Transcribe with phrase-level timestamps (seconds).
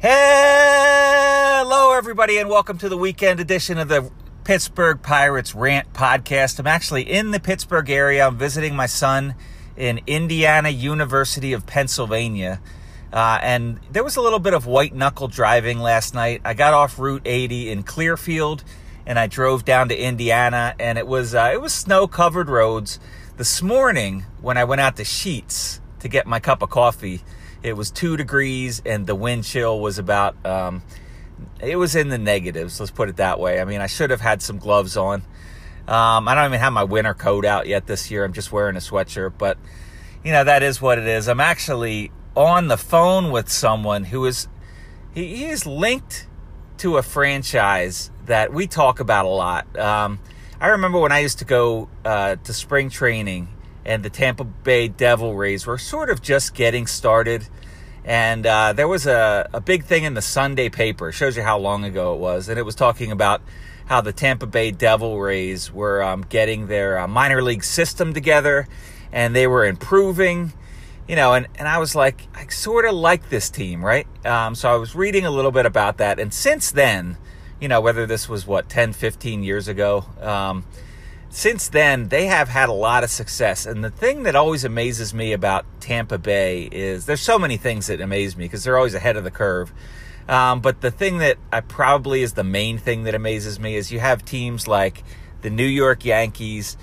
[0.00, 4.12] Hello, everybody, and welcome to the weekend edition of the
[4.44, 6.60] Pittsburgh Pirates Rant Podcast.
[6.60, 8.24] I'm actually in the Pittsburgh area.
[8.24, 9.34] I'm visiting my son
[9.76, 12.60] in Indiana University of Pennsylvania.
[13.12, 16.42] Uh, and there was a little bit of white knuckle driving last night.
[16.44, 18.62] I got off Route 80 in Clearfield
[19.04, 23.00] and I drove down to Indiana, and it was uh, it was snow covered roads.
[23.36, 27.24] This morning, when I went out to Sheetz to get my cup of coffee,
[27.62, 30.82] it was two degrees, and the wind chill was about, um,
[31.60, 33.60] it was in the negatives, let's put it that way.
[33.60, 35.22] I mean, I should have had some gloves on.
[35.86, 38.24] Um, I don't even have my winter coat out yet this year.
[38.24, 39.56] I'm just wearing a sweatshirt, but
[40.22, 41.28] you know, that is what it is.
[41.28, 44.48] I'm actually on the phone with someone who is,
[45.14, 46.26] he, he is linked
[46.78, 49.78] to a franchise that we talk about a lot.
[49.78, 50.20] Um,
[50.60, 53.48] I remember when I used to go uh, to spring training
[53.84, 57.48] and the Tampa Bay Devil Rays were sort of just getting started.
[58.08, 61.58] And uh, there was a, a big thing in the Sunday paper, shows you how
[61.58, 63.42] long ago it was, and it was talking about
[63.84, 68.66] how the Tampa Bay Devil Rays were um, getting their uh, minor league system together
[69.12, 70.54] and they were improving,
[71.06, 74.06] you know, and, and I was like, I sort of like this team, right?
[74.26, 76.18] Um, so I was reading a little bit about that.
[76.18, 77.18] And since then,
[77.60, 80.64] you know, whether this was what, 10, 15 years ago, um,
[81.30, 83.66] since then, they have had a lot of success.
[83.66, 87.88] And the thing that always amazes me about Tampa Bay is there's so many things
[87.88, 89.72] that amaze me because they're always ahead of the curve.
[90.28, 93.90] Um, but the thing that I probably is the main thing that amazes me is
[93.90, 95.02] you have teams like
[95.42, 96.76] the New York Yankees,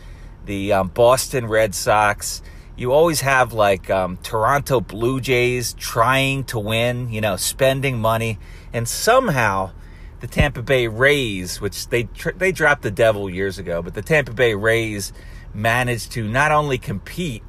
[0.46, 2.42] the um, Boston Red Sox.
[2.76, 8.40] You always have like um, Toronto Blue Jays trying to win, you know, spending money,
[8.74, 9.72] and somehow
[10.22, 14.34] the Tampa Bay Rays, which they they dropped the Devil years ago, but the Tampa
[14.34, 15.14] Bay Rays
[15.54, 17.44] managed to not only compete,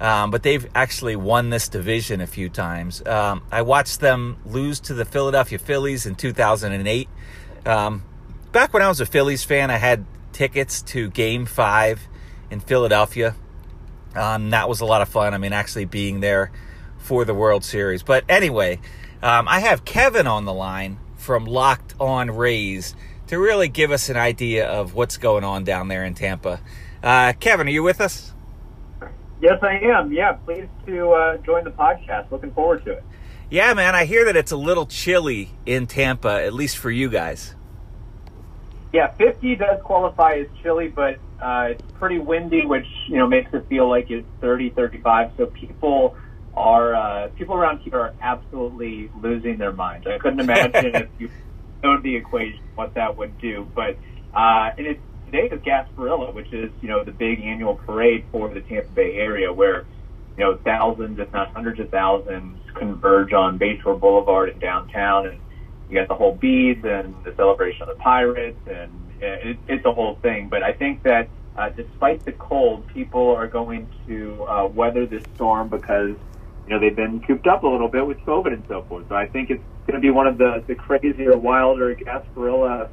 [0.00, 3.04] um, but they've actually won this division a few times.
[3.06, 7.08] Um, I watched them lose to the Philadelphia Phillies in 2008.
[7.66, 8.04] Um,
[8.52, 12.06] back when I was a Phillies fan, I had tickets to Game Five
[12.50, 13.34] in Philadelphia.
[14.14, 15.34] Um, that was a lot of fun.
[15.34, 16.50] I mean, actually being there
[16.98, 18.02] for the World Series.
[18.02, 18.80] But anyway,
[19.22, 22.94] um, I have Kevin on the line from Locked On Rays
[23.28, 26.60] to really give us an idea of what's going on down there in Tampa.
[27.02, 28.32] Uh, Kevin, are you with us?
[29.40, 30.12] Yes, I am.
[30.12, 32.30] Yeah, pleased to uh, join the podcast.
[32.30, 33.04] Looking forward to it.
[33.50, 37.08] Yeah, man, I hear that it's a little chilly in Tampa, at least for you
[37.08, 37.54] guys.
[38.92, 43.52] Yeah, 50 does qualify as chilly, but uh, it's pretty windy, which you know makes
[43.54, 45.32] it feel like it's 30, 35.
[45.36, 46.16] So people
[46.60, 50.06] are uh, people around here are absolutely losing their minds.
[50.06, 51.30] I couldn't imagine if you
[51.82, 53.66] know the equation what that would do.
[53.74, 53.96] But
[54.34, 58.48] uh, and it's today is Gasparilla, which is you know the big annual parade for
[58.48, 59.86] the Tampa Bay area, where
[60.36, 65.40] you know thousands, if not hundreds of thousands, converge on Bayshore Boulevard in downtown, and
[65.88, 69.92] you got the whole beads and the celebration of the Pirates, and it, it's a
[69.92, 70.48] whole thing.
[70.48, 71.28] But I think that.
[71.58, 76.14] Uh, despite the cold, people are going to uh, weather this storm because
[76.70, 79.08] you know, they've been cooped up a little bit with COVID and so forth.
[79.08, 82.88] So I think it's going to be one of the, the crazier, wilder Gasparilla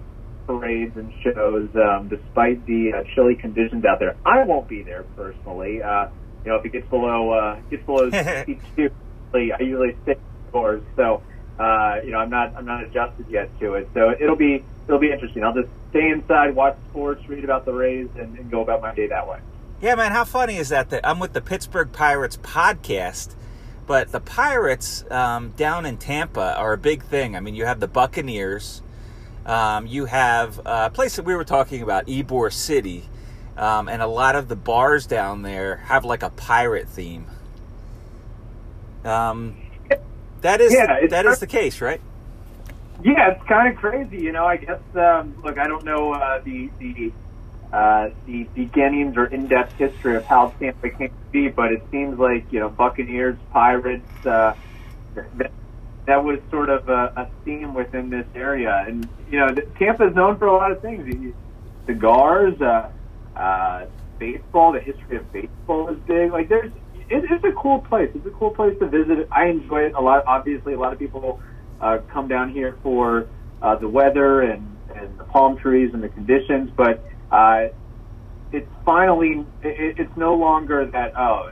[0.47, 4.15] parades and shows, um, despite the uh, chilly conditions out there.
[4.25, 5.83] I won't be there personally.
[5.83, 6.07] Uh,
[6.43, 8.89] you know, if it gets below, uh, gets below 62,
[9.35, 10.15] I usually stay
[10.47, 10.81] indoors.
[10.95, 11.21] So,
[11.59, 13.89] uh, you know, I'm not, I'm not adjusted yet to it.
[13.93, 15.43] So it'll be, it'll be interesting.
[15.43, 18.95] I'll just stay inside, watch sports, read about the Rays, and, and go about my
[18.95, 19.37] day that way.
[19.81, 20.89] Yeah, man, how funny is that?
[20.89, 23.35] That I'm with the Pittsburgh Pirates podcast
[23.87, 27.35] but the Pirates um, down in Tampa are a big thing.
[27.35, 28.81] I mean, you have the Buccaneers.
[29.45, 33.05] Um, you have a place that we were talking about, Ybor City.
[33.55, 37.25] Um, and a lot of the bars down there have like a pirate theme.
[39.03, 39.55] Um,
[40.41, 42.01] that is yeah, that is the case, right?
[43.03, 44.17] Yeah, it's kind of crazy.
[44.17, 44.81] You know, I guess.
[44.93, 47.11] Um, look, I don't know uh, the the
[47.71, 52.17] uh, the beginnings or in-depth history of how Tampa came to be, but it seems
[52.17, 54.05] like you know Buccaneers, Pirates.
[54.25, 54.53] Uh,
[55.35, 55.51] that,
[56.05, 60.15] that was sort of a, a theme within this area, and you know Tampa is
[60.15, 61.33] known for a lot of things:
[61.85, 62.89] cigars, uh,
[63.35, 63.85] uh,
[64.17, 64.71] baseball.
[64.71, 66.31] The history of baseball is big.
[66.31, 66.71] Like there's,
[67.09, 68.09] it, it's a cool place.
[68.15, 69.27] It's a cool place to visit.
[69.31, 70.23] I enjoy it a lot.
[70.25, 71.41] Obviously, a lot of people
[71.81, 73.27] uh, come down here for
[73.61, 77.67] uh, the weather and and the palm trees and the conditions, but uh,
[78.51, 81.51] it's finally it, it's no longer that oh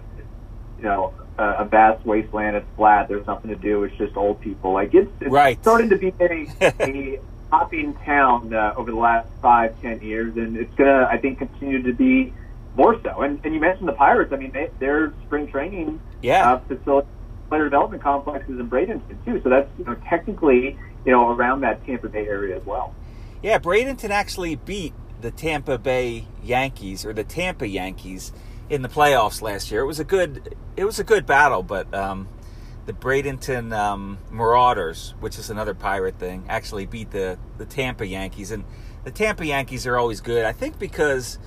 [0.77, 4.39] you know a, a vast wasteland it's flat there's nothing to do it's just old
[4.41, 5.59] people like it's, it's right.
[5.61, 6.47] starting to be a,
[6.81, 7.19] a
[7.51, 11.83] hopping town uh, over the last five ten years and it's gonna I think continue
[11.83, 12.33] to be
[12.75, 16.53] more so and, and you mentioned the Pirates I mean they, their spring training yeah.
[16.53, 17.07] uh, facility
[17.49, 19.41] player development complexes in Bradenton too.
[19.43, 22.93] So that's you know technically you know around that Tampa Bay area as well.
[23.41, 24.93] Yeah, Bradenton actually beat
[25.25, 28.31] the Tampa Bay Yankees or the Tampa Yankees
[28.69, 29.81] in the playoffs last year.
[29.81, 32.27] It was a good it was a good battle, but um,
[32.85, 38.51] the Bradenton um, Marauders, which is another pirate thing, actually beat the the Tampa Yankees,
[38.51, 38.65] and
[39.03, 40.45] the Tampa Yankees are always good.
[40.45, 41.39] I think because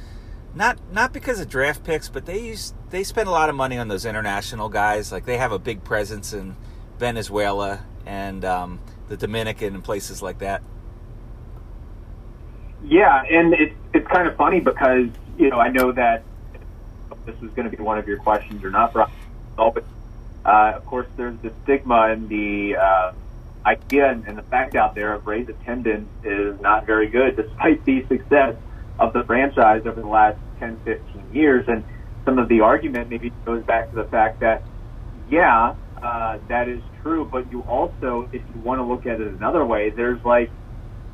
[0.56, 3.78] not not because of draft picks, but they use they spend a lot of money
[3.78, 5.12] on those international guys.
[5.12, 6.56] Like they have a big presence in
[6.98, 10.62] Venezuela and um, the Dominican and places like that.
[12.84, 16.22] Yeah, and it's it's kind of funny because you know I know that
[17.26, 18.92] this is going to be one of your questions or not.
[18.92, 19.08] But
[20.44, 23.12] uh, of course, there's the stigma and the uh,
[23.66, 27.84] idea and, and the fact out there of Rays attendance is not very good, despite
[27.84, 28.56] the success
[28.98, 31.68] of the franchise over the last 10, 15 years.
[31.68, 31.84] And
[32.24, 34.62] some of the argument maybe goes back to the fact that,
[35.30, 39.28] yeah, uh, that is true, but you also, if you want to look at it
[39.28, 40.50] another way, there's like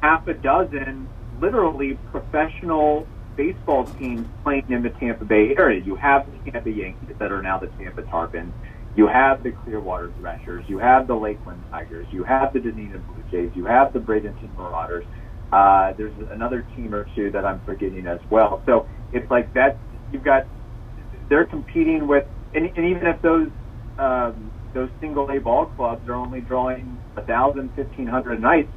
[0.02, 1.08] half a dozen
[1.40, 5.80] literally professional baseball teams playing in the Tampa Bay area.
[5.84, 8.52] You have the Tampa Yankees that are now the Tampa Tarpons.
[8.96, 10.64] You have the Clearwater Threshers.
[10.68, 12.06] You have the Lakeland Tigers.
[12.12, 13.50] You have the Dunedin Blue Jays.
[13.54, 15.04] You have the Bradenton Marauders.
[15.52, 18.62] Uh, there's another team or two that I'm forgetting as well.
[18.66, 19.78] So it's like that.
[20.12, 20.46] You've got
[21.28, 23.48] they're competing with, and, and even if those
[23.98, 28.68] um, those single A ball clubs are only drawing a thousand, fifteen hundred nights,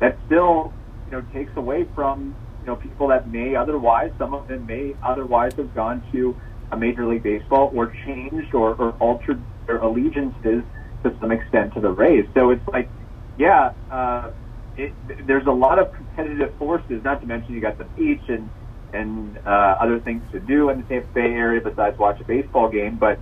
[0.00, 0.72] that's still
[1.06, 4.94] you know takes away from you know people that may otherwise, some of them may
[5.02, 6.36] otherwise have gone to
[6.72, 10.62] a Major League Baseball or changed or, or altered their allegiances
[11.04, 12.26] to some extent to the Rays.
[12.34, 12.90] So it's like,
[13.36, 14.30] yeah, uh,
[14.76, 17.02] it, there's a lot of competitive forces.
[17.04, 18.50] Not to mention you got the beach and
[18.92, 22.70] and uh, other things to do in the Tampa Bay area besides watch a baseball
[22.70, 23.20] game, but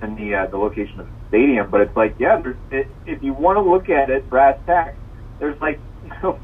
[0.00, 1.70] and the uh, the location of the stadium.
[1.70, 4.98] But it's like, yeah, there's, it, if you want to look at it brass tacks,
[5.38, 6.38] there's like you know,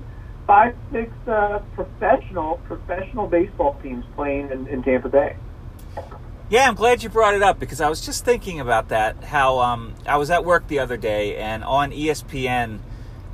[0.51, 5.37] five, six uh, professional professional baseball teams playing in, in Tampa Bay.
[6.49, 9.23] Yeah, I'm glad you brought it up because I was just thinking about that.
[9.23, 12.81] How um, I was at work the other day, and on ESPN,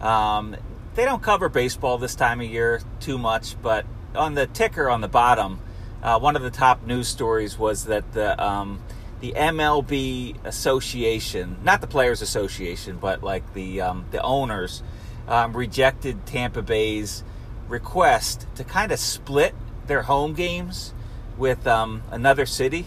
[0.03, 0.57] um,
[0.95, 5.01] they don't cover baseball this time of year too much, but on the ticker on
[5.01, 5.61] the bottom,
[6.03, 8.83] uh, one of the top news stories was that the um,
[9.21, 14.83] the MLB Association, not the Players Association, but like the um, the owners,
[15.29, 17.25] um, rejected Tampa Bay's
[17.69, 19.55] request to kind of split
[19.87, 20.93] their home games
[21.37, 22.87] with um, another city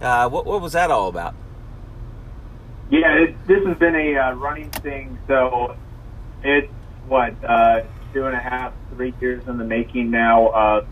[0.00, 1.34] uh, what, what was that all about?
[2.90, 5.18] Yeah, it, this has been a uh, running thing.
[5.26, 5.76] So
[6.42, 6.72] it's
[7.08, 10.48] what uh, two and a half, three years in the making now.
[10.48, 10.86] Uh,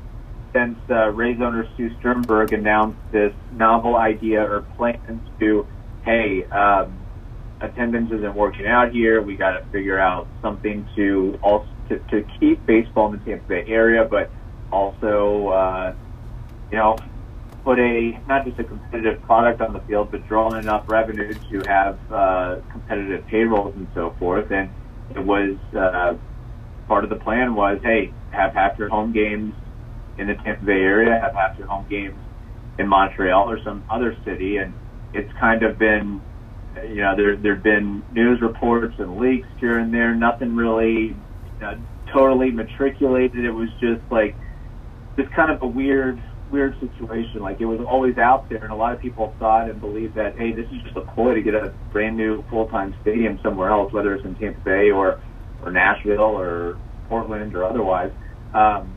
[0.53, 5.67] since uh, Rays owner Stu Sternberg announced this novel idea or plan to,
[6.05, 6.97] hey, um,
[7.65, 9.23] attendance isn't working out here.
[9.23, 13.47] We got to figure out something to also to, to keep baseball in the Tampa
[13.47, 14.31] Bay area, but
[14.73, 15.95] also, uh,
[16.71, 16.97] you know,
[17.63, 21.63] put a not just a competitive product on the field, but draw enough revenue to
[21.69, 24.51] have uh, competitive payrolls and so forth.
[24.51, 24.71] And
[25.15, 26.15] it was uh,
[26.89, 29.55] part of the plan was, hey, have half your home games
[30.19, 32.19] in the Tampa Bay area, have half your home games
[32.79, 34.75] in Montreal or some other city, and
[35.13, 36.21] it's kind of been,
[36.83, 40.15] you know, there there've been news reports and leaks here and there.
[40.15, 41.17] Nothing really
[41.63, 41.77] uh,
[42.13, 43.45] totally matriculated.
[43.45, 44.35] It was just like
[45.17, 46.21] just kind of a weird
[46.51, 47.41] weird situation.
[47.41, 50.37] Like it was always out there, and a lot of people thought and believed that
[50.39, 53.71] hey, this is just a ploy to get a brand new full time stadium somewhere
[53.71, 55.21] else, whether it's in Tampa Bay or
[55.63, 58.13] or Nashville or Portland or otherwise.
[58.53, 58.97] Um,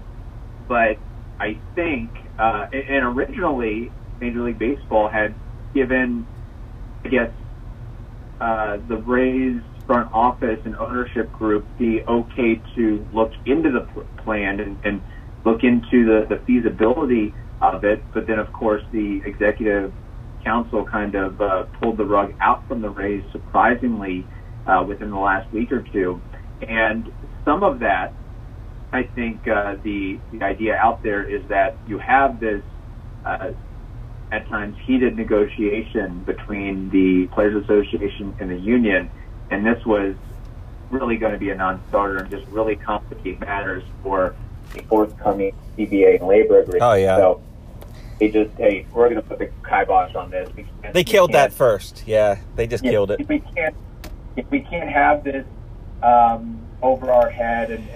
[0.68, 0.98] but
[1.40, 5.34] I think, uh, and originally Major League Baseball had
[5.74, 6.28] given,
[7.06, 7.32] I guess,
[8.40, 13.88] uh, the Rays front office and ownership group be okay to look into the
[14.24, 15.02] plan and, and
[15.46, 18.04] look into the, the feasibility of it.
[18.14, 19.94] But then, of course, the executive
[20.44, 24.26] council kind of uh, pulled the rug out from the Rays surprisingly
[24.68, 26.22] uh, within the last week or two.
[26.62, 27.12] And
[27.46, 28.14] some of that,
[28.92, 32.62] I think, uh, the the idea out there is that you have this
[33.26, 33.52] uh,
[34.32, 39.10] at times heated negotiation between the Players Association and the union,
[39.52, 40.16] and this was
[40.90, 44.36] really going to be a non-starter and just really complicate matters for
[44.74, 46.84] the forthcoming CBA and labor agreement.
[46.84, 47.18] Oh yeah.
[47.18, 47.42] So
[48.20, 50.50] they just hey, we're going to put the kibosh on this.
[50.94, 52.04] they killed that first.
[52.06, 53.22] Yeah, they just yeah, killed it.
[53.22, 53.76] If we can't,
[54.36, 55.46] if we can't have this
[56.04, 57.88] um, over our head and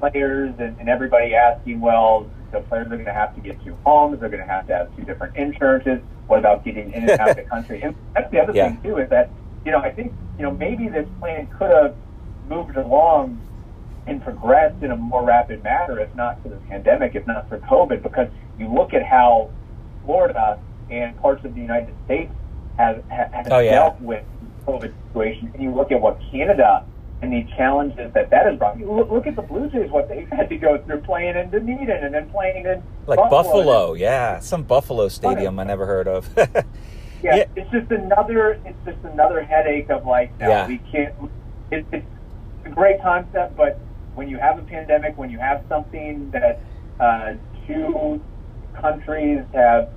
[0.00, 3.76] players and, and everybody asking, well, the players are going to have to get two
[3.84, 4.20] homes.
[4.20, 6.00] They're going to have to have two different insurances.
[6.26, 7.82] What about getting in and out of the country?
[7.82, 8.68] And that's the other Yeah.
[8.68, 9.30] thing too is that
[9.64, 11.94] you know, I think you know maybe this plan could have
[12.48, 13.40] moved along
[14.06, 17.58] and progressed in a more rapid manner, if not for the pandemic, if not for
[17.58, 18.26] COVID, because
[18.58, 19.50] you look at how
[20.04, 20.58] Florida
[20.90, 22.32] and parts of the United States
[22.76, 23.70] have, have Oh, yeah.
[23.70, 24.24] dealt with
[24.66, 26.84] COVID situation, and you look at what Canada
[27.22, 28.78] and the challenges that that has brought.
[28.78, 31.50] You look, look at the Blue Jays, what they've had to go through playing in
[31.50, 33.30] Dunedin and then playing in Like Buffalo.
[33.64, 36.28] Buffalo, yeah, some Buffalo stadium I never heard of.
[37.24, 37.44] Yeah, Yeah.
[37.54, 38.60] it's just another.
[38.64, 40.66] It's just another headache of like, no, Yeah.
[40.66, 41.14] we can't.
[41.70, 42.04] It, it's
[42.64, 43.78] a great concept, but
[44.16, 46.58] when you have a pandemic, when you have something that
[46.98, 47.34] uh,
[47.68, 48.20] two
[48.74, 49.90] countries have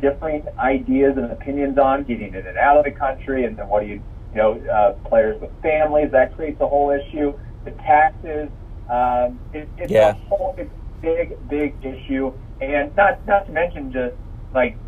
[0.00, 3.82] different ideas and opinions on, getting in and out of the country, and then what
[3.84, 4.02] do you,
[4.34, 7.32] you know, uh, players with families, that creates a whole issue.
[7.64, 8.48] The taxes,
[8.88, 10.10] um, it, it's Yeah.
[10.10, 14.14] a whole, it's a big, big issue, and not not to mention just
[14.54, 14.78] like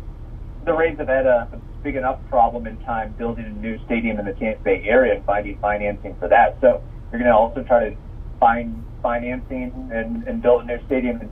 [0.65, 4.19] the Rays have had a, a big enough problem in time building a new stadium
[4.19, 6.57] in the Tampa Bay area and finding financing for that.
[6.61, 7.95] So you're going to also try to
[8.39, 11.29] find financing and, and build a new stadium in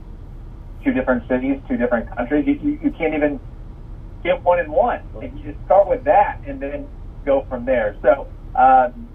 [0.84, 2.46] two different cities, two different countries.
[2.46, 3.40] You, you, you can't even
[4.22, 5.00] get one in one.
[5.12, 6.86] Like you just start with that and then
[7.24, 7.96] go from there.
[8.02, 9.08] So, um,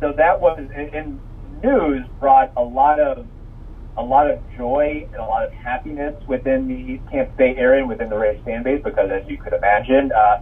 [0.00, 1.20] so that was and,
[1.62, 3.26] news brought a lot of
[3.96, 7.88] a lot of joy and a lot of happiness within the Tampa Bay area and
[7.88, 10.40] within the Rays fan base because, as you could imagine, uh,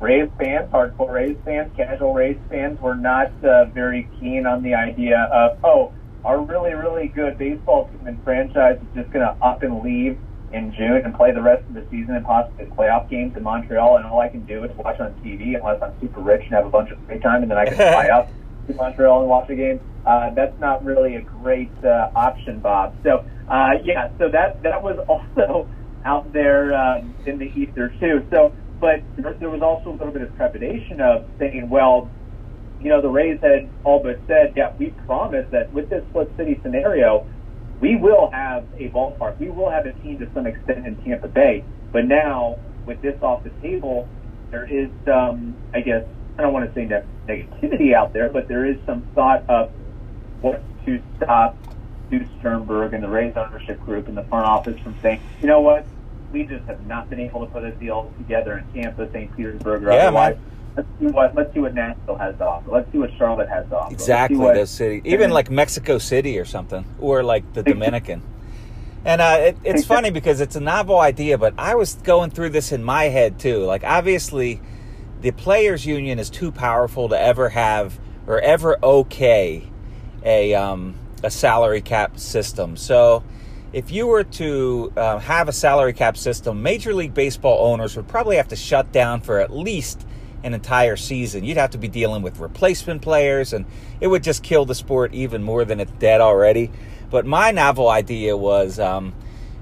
[0.00, 4.74] Rays fans, hardcore Rays fans, casual Rays fans were not uh, very keen on the
[4.74, 5.92] idea of, oh,
[6.24, 10.18] our really, really good baseball team and franchise is just going to up and leave
[10.52, 13.96] in June and play the rest of the season and possibly playoff games in Montreal,
[13.96, 16.66] and all I can do is watch on TV unless I'm super rich and have
[16.66, 18.30] a bunch of free time, and then I can fly up
[18.66, 19.80] to Montreal and watch a game.
[20.04, 22.96] Uh, that's not really a great uh, option, Bob.
[23.02, 25.68] So, uh, yeah, so that that was also
[26.04, 28.26] out there um, in the ether too.
[28.30, 32.10] So, but there there was also a little bit of trepidation of saying, well,
[32.80, 36.32] you know, the Rays had all but said, yeah, we promise that with this split
[36.36, 37.26] city scenario,
[37.80, 39.38] we will have a ballpark.
[39.38, 41.64] We will have a team to some extent in Tampa Bay.
[41.92, 42.56] But now,
[42.86, 44.08] with this off the table,
[44.50, 46.04] there is some, I guess,
[46.38, 49.70] I don't want to say ne- negativity out there, but there is some thought of
[50.40, 51.56] what to stop
[52.08, 55.60] Stu Sternberg and the Rays ownership group and the front office from saying, you know
[55.60, 55.86] what,
[56.32, 59.34] we just have not been able to put a deal together in Tampa, St.
[59.36, 60.36] Petersburg, or Yeah, otherwise.
[60.36, 60.44] man.
[60.76, 62.70] Let's see what let's see what Nashville has to offer.
[62.70, 63.92] Let's see what Charlotte has to offer.
[63.92, 68.22] Exactly, what- those cities, even like Mexico City or something, or like the Dominican.
[69.04, 72.50] And uh, it, it's funny because it's a novel idea, but I was going through
[72.50, 73.64] this in my head too.
[73.64, 74.60] Like, obviously,
[75.22, 79.66] the players' union is too powerful to ever have or ever okay
[80.22, 82.76] a um, a salary cap system.
[82.76, 83.24] So,
[83.72, 88.06] if you were to uh, have a salary cap system, Major League Baseball owners would
[88.06, 90.06] probably have to shut down for at least
[90.42, 91.44] an entire season.
[91.44, 93.66] You'd have to be dealing with replacement players, and
[94.00, 96.70] it would just kill the sport even more than it's dead already.
[97.10, 99.14] But my novel idea was, um,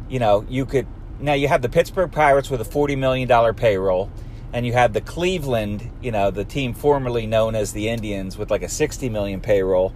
[0.08, 0.86] you know, you could
[1.20, 4.10] now you have the Pittsburgh Pirates with a forty million dollar payroll,
[4.52, 8.50] and you have the Cleveland, you know, the team formerly known as the Indians with
[8.50, 9.92] like a sixty million payroll.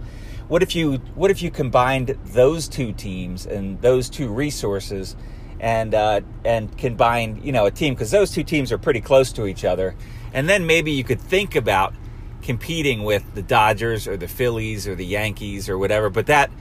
[0.47, 5.15] What if you what if you combined those two teams and those two resources,
[5.59, 9.31] and uh, and combined you know a team because those two teams are pretty close
[9.33, 9.95] to each other,
[10.33, 11.93] and then maybe you could think about
[12.41, 16.09] competing with the Dodgers or the Phillies or the Yankees or whatever.
[16.09, 16.51] But that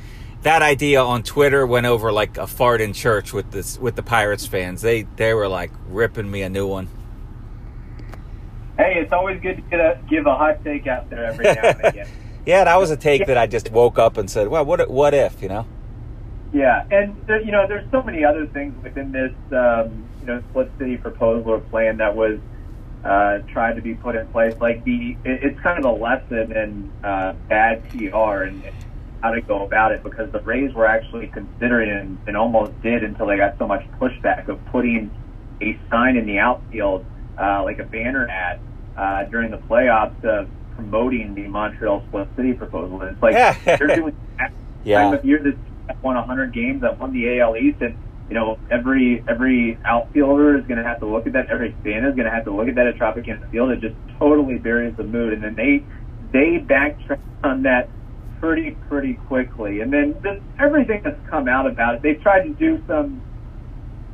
[0.43, 4.03] that idea on Twitter went over like a fart in church with this with the
[4.03, 4.83] Pirates fans.
[4.83, 6.89] They they were like ripping me a new one.
[8.77, 11.63] Hey, it's always good to get a, give a hot take out there every now
[11.63, 12.09] and again.
[12.45, 15.15] Yeah, that was a take that I just woke up and said, "Well, what what
[15.15, 15.67] if?" You know.
[16.53, 20.43] Yeah, and there, you know, there's so many other things within this, um, you know,
[20.51, 22.41] split city proposal or plan that was
[23.05, 24.57] uh, tried to be put in place.
[24.61, 28.65] Like the, it, it's kind of a lesson in uh, bad PR and
[29.23, 33.05] how to go about it because the Rays were actually considering and, and almost did
[33.05, 35.13] until they got so much pushback of putting
[35.63, 37.07] a sign in the outfield,
[37.41, 38.59] uh, like a banner ad,
[38.97, 43.01] uh, during the playoffs of promoting the Montreal split city proposal.
[43.01, 43.57] And it's like Yeah.
[43.79, 44.53] they're doing that
[44.85, 45.03] Yeah.
[45.05, 45.57] time of year that
[46.03, 47.97] won 100 games, that won the AL East, and
[48.33, 51.51] you know every every outfielder is going to have to look at that.
[51.51, 53.69] Every fan is going to have to look at that at Tropicana Field.
[53.73, 55.85] It just totally buries the mood, and then they
[56.33, 57.91] they backtrack on that
[58.41, 59.83] pretty pretty quickly.
[59.83, 63.21] And then just everything that's come out about it, they've tried to do some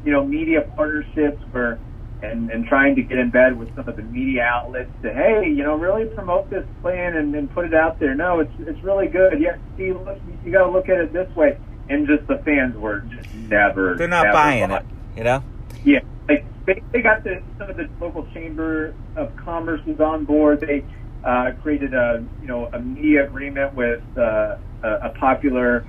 [0.05, 1.79] you know media partnerships where.
[2.21, 5.45] And, and trying to get in bed with some of the media outlets to hey
[5.47, 8.83] you know really promote this plan and, and put it out there no it's it's
[8.83, 11.57] really good yeah see look you got to look at it this way
[11.89, 14.89] and just the fans were just never They're not never buying bought it.
[15.17, 15.43] You know.
[15.85, 20.25] yeah, like they, they got the some of the local chamber of commerce was on
[20.25, 20.61] board.
[20.61, 20.85] They
[21.25, 25.87] uh, created a you know a media agreement with uh, a, a popular,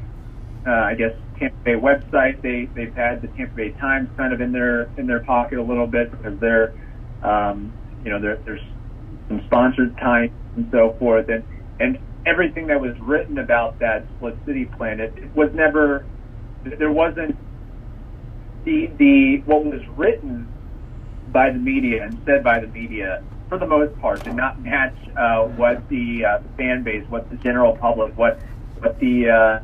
[0.65, 2.41] uh, I guess, Tampa Bay website.
[2.41, 5.63] They they've had the Tampa Bay Times kind of in their in their pocket a
[5.63, 6.74] little bit because they're
[7.24, 7.72] um,
[8.03, 8.63] you know there, there's
[9.27, 11.44] some sponsored time and so forth, and
[11.79, 16.05] and everything that was written about that split city plan, it, it was never
[16.63, 17.35] there wasn't
[18.65, 20.47] the the what was written
[21.31, 24.95] by the media and said by the media for the most part did not match
[25.17, 28.39] uh, what the uh, fan base, what the general public, what
[28.79, 29.59] what the uh,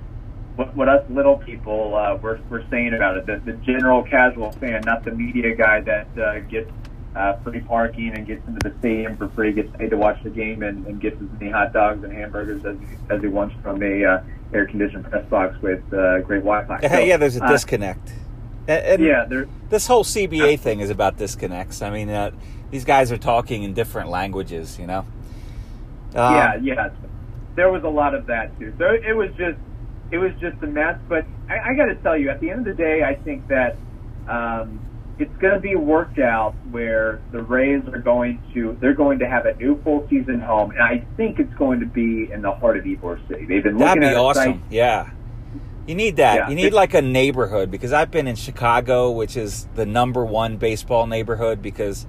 [0.55, 3.25] what, what us little people uh, were, were saying about it.
[3.25, 6.71] The, the general casual fan, not the media guy that uh, gets
[7.15, 10.29] uh, free parking and gets into the stadium for free, gets paid to watch the
[10.29, 12.77] game, and, and gets as many hot dogs and hamburgers as
[13.09, 16.81] as he wants from a uh, air conditioned press box with uh, great Wi-Fi.
[16.81, 18.09] So, yeah, there's a uh, disconnect.
[18.67, 21.81] And, and yeah, there, this whole CBA thing is about disconnects.
[21.81, 22.31] I mean, uh,
[22.71, 25.05] these guys are talking in different languages, you know.
[26.15, 26.89] Um, yeah, yeah.
[27.55, 28.73] There was a lot of that too.
[28.77, 29.57] So it was just
[30.11, 30.97] it was just a mess.
[31.07, 33.47] But I, I got to tell you, at the end of the day, I think
[33.47, 33.77] that
[34.27, 34.79] um,
[35.17, 39.27] it's going to be worked out where the Rays are going to they're going to
[39.27, 42.51] have a new full season home, and I think it's going to be in the
[42.51, 43.45] heart of Ybor City.
[43.45, 44.61] They've been looking That'd be at awesome.
[44.61, 44.71] Site.
[44.71, 45.09] Yeah.
[45.87, 46.35] You need that.
[46.35, 46.49] Yeah.
[46.49, 50.57] You need like a neighborhood because I've been in Chicago, which is the number one
[50.57, 52.07] baseball neighborhood because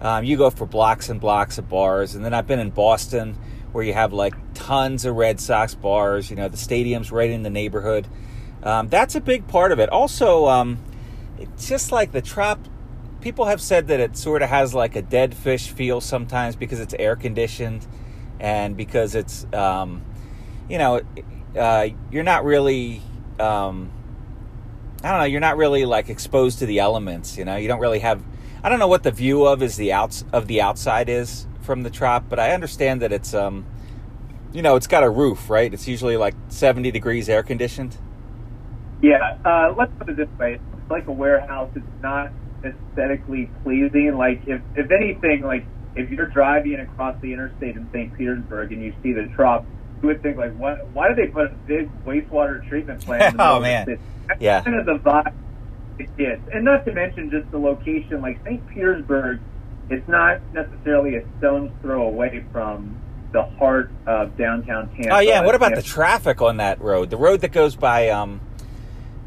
[0.00, 2.16] um, you go for blocks and blocks of bars.
[2.16, 3.38] And then I've been in Boston
[3.70, 6.30] where you have like tons of Red Sox bars.
[6.30, 8.08] You know, the stadium's right in the neighborhood.
[8.64, 9.88] Um, that's a big part of it.
[9.88, 10.78] Also, um,
[11.42, 12.58] it's just like the Trop.
[13.20, 16.80] People have said that it sort of has like a dead fish feel sometimes because
[16.80, 17.86] it's air conditioned
[18.40, 20.02] and because it's, um,
[20.68, 21.00] you know,
[21.56, 23.00] uh, you're not really
[23.38, 23.90] um,
[25.04, 27.56] I don't know, you're not really like exposed to the elements, you know.
[27.56, 28.22] You don't really have
[28.62, 31.82] I don't know what the view of is the outs of the outside is from
[31.82, 33.66] the trop, but I understand that it's um
[34.52, 35.72] you know, it's got a roof, right?
[35.72, 37.96] It's usually like 70 degrees air conditioned.
[39.00, 40.60] Yeah, uh, let's put it this way:
[40.92, 41.70] like a warehouse.
[41.74, 42.30] It's not
[42.64, 44.16] aesthetically pleasing.
[44.16, 45.64] Like if if anything, like
[45.96, 48.16] if you're driving across the interstate in St.
[48.16, 49.66] Petersburg and you see the trop,
[50.00, 50.86] you would think like, what?
[50.88, 53.32] Why did they put a big wastewater treatment plant?
[53.32, 53.86] In the Oh, of man.
[53.86, 54.00] city?
[54.28, 54.62] That's Yeah.
[54.62, 55.34] kind of the vibe
[55.98, 58.22] it gets, and not to mention just the location.
[58.22, 58.66] Like St.
[58.68, 59.40] Petersburg,
[59.90, 62.96] it's not necessarily a stone's throw away from
[63.32, 65.10] the heart of downtown Tampa.
[65.16, 67.10] Oh yeah, what about the traffic on that road?
[67.10, 68.40] The road that goes by um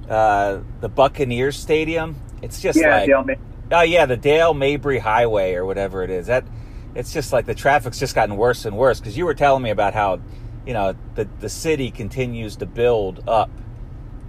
[0.09, 2.15] uh the Buccaneers Stadium?
[2.41, 3.25] It's just yeah, like Dale
[3.71, 6.27] Oh yeah, the Dale Mabry Highway or whatever it is.
[6.27, 6.45] That
[6.93, 9.69] it's just like the traffic's just gotten worse and worse because you were telling me
[9.69, 10.19] about how
[10.65, 13.49] you know the the city continues to build up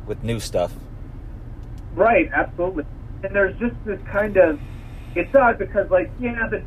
[0.07, 0.73] with new stuff.
[1.95, 2.85] Right, absolutely.
[3.23, 4.61] And there's just this kind of
[5.15, 6.63] it's odd because like yeah, the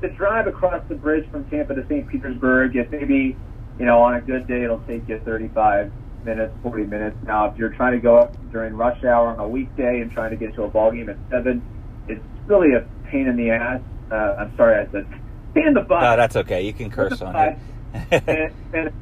[0.00, 2.06] the drive across the bridge from Tampa to St.
[2.08, 3.36] Petersburg, if maybe
[3.78, 5.92] you know on a good day it'll take you 35
[6.24, 7.16] minutes, 40 minutes.
[7.26, 10.30] Now if you're trying to go up during rush hour on a weekday and trying
[10.30, 11.62] to get to a ball game at seven,
[12.08, 13.80] it's really a pain in the ass.
[14.10, 15.06] Uh, I'm sorry, I said
[15.54, 16.02] pain in the butt.
[16.02, 16.62] No, that's okay.
[16.62, 17.58] You can curse on it.
[18.10, 18.94] and, and.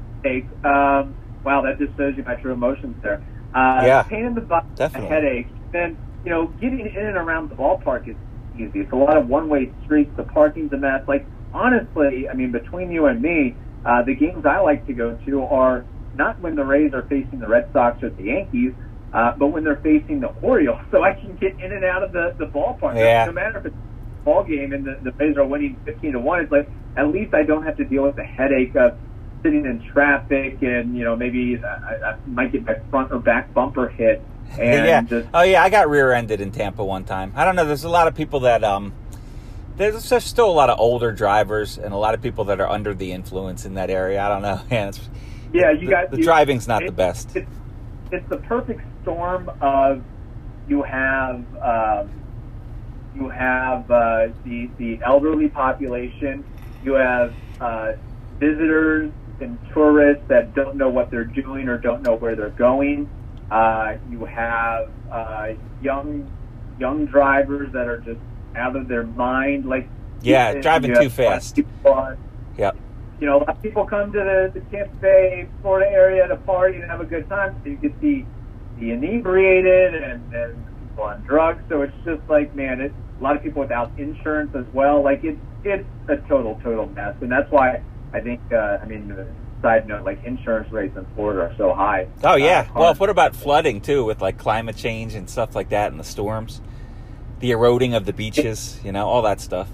[0.65, 3.23] Um, wow, that just shows you my true emotions there.
[3.55, 4.03] Uh, Yeah.
[4.05, 5.09] Pain in the butt, Definitely.
[5.09, 5.47] a headache.
[5.73, 8.17] Then, you know, getting in and around the ballpark is
[8.57, 8.81] easy.
[8.81, 10.11] It's a lot of one-way streets.
[10.17, 11.03] The parking's a mess.
[11.09, 15.19] Like, honestly, I mean, between you and me, uh, the games I like to go
[15.27, 18.73] to are not when the Rays are facing the Red Sox or the Yankees,
[19.13, 20.81] uh, but when they're facing the Orioles.
[20.91, 22.97] So I can get in and out of the, the ballpark.
[22.97, 23.25] Yeah.
[23.25, 26.21] No matter if it's a ball game and the, the Rays are winning 15 to
[26.21, 28.99] 1, it's like, at least I don't have to deal with the headache of
[29.43, 33.53] sitting in traffic and, you know, maybe I, I might get my front or back
[33.55, 34.23] bumper hit.
[34.53, 35.01] And yeah.
[35.01, 37.33] just, Oh yeah, I got rear-ended in Tampa one time.
[37.35, 37.65] I don't know.
[37.65, 38.93] There's a lot of people that um,
[39.77, 42.69] there's just still a lot of older drivers and a lot of people that are
[42.69, 44.23] under the influence in that area.
[44.23, 44.61] I don't know.
[44.71, 45.01] Man, it's,
[45.53, 47.37] yeah, you the, got the you- driving's not the best.
[47.37, 47.51] It's,
[48.11, 50.03] it's the perfect storm of
[50.69, 52.11] you have um,
[53.15, 56.45] you have uh, the the elderly population,
[56.85, 57.93] you have uh,
[58.39, 63.09] visitors and tourists that don't know what they're doing or don't know where they're going.
[63.51, 66.31] Uh, you have uh, young
[66.79, 68.21] young drivers that are just
[68.57, 69.89] out of their mind, like
[70.23, 71.59] Yeah, driving too have a lot of fast.
[72.59, 72.77] Yep.
[73.23, 76.37] You know, a lot of people come to the, the Tampa Bay, Florida area to
[76.39, 77.55] party and have a good time.
[77.63, 78.25] So you get the
[78.81, 81.63] the inebriated and, and people on drugs.
[81.69, 85.03] So it's just like, man, it's a lot of people without insurance as well.
[85.03, 87.81] Like it's it's a total total mess, and that's why
[88.13, 88.41] I think.
[88.53, 89.15] Uh, I mean,
[89.63, 92.09] side note, like insurance rates in Florida are so high.
[92.25, 92.67] Oh yeah.
[92.75, 96.01] Uh, well, what about flooding too, with like climate change and stuff like that, and
[96.01, 96.61] the storms,
[97.39, 99.69] the eroding of the beaches, you know, all that stuff.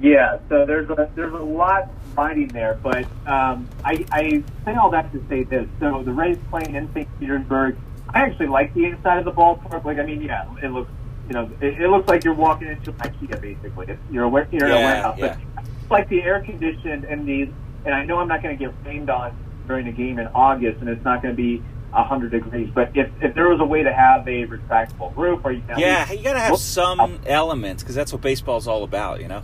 [0.00, 2.78] Yeah, so there's a there's a lot fighting there.
[2.82, 5.66] But um, I, I say all that to say this.
[5.78, 7.08] So the Rays playing in St.
[7.18, 7.76] Petersburg.
[8.12, 9.84] I actually like the inside of the ballpark.
[9.84, 10.90] Like, I mean, yeah, it looks,
[11.28, 13.86] you know, it, it looks like you're walking into IKEA basically.
[13.88, 15.16] It's, you're a, you're in a Yeah, warehouse.
[15.18, 15.36] yeah.
[15.54, 17.42] But it's like the air conditioned and the,
[17.84, 19.36] and I know I'm not going to get rained on
[19.68, 21.58] during a game in August, and it's not going to be
[21.92, 22.68] 100 degrees.
[22.74, 25.78] But if if there was a way to have a retractable roof, or you can
[25.78, 29.42] Yeah, you got to have some elements because that's what baseball's all about, you know.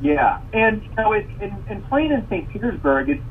[0.00, 2.48] Yeah, and you know, it, in, in playing in St.
[2.50, 3.22] Petersburg, it's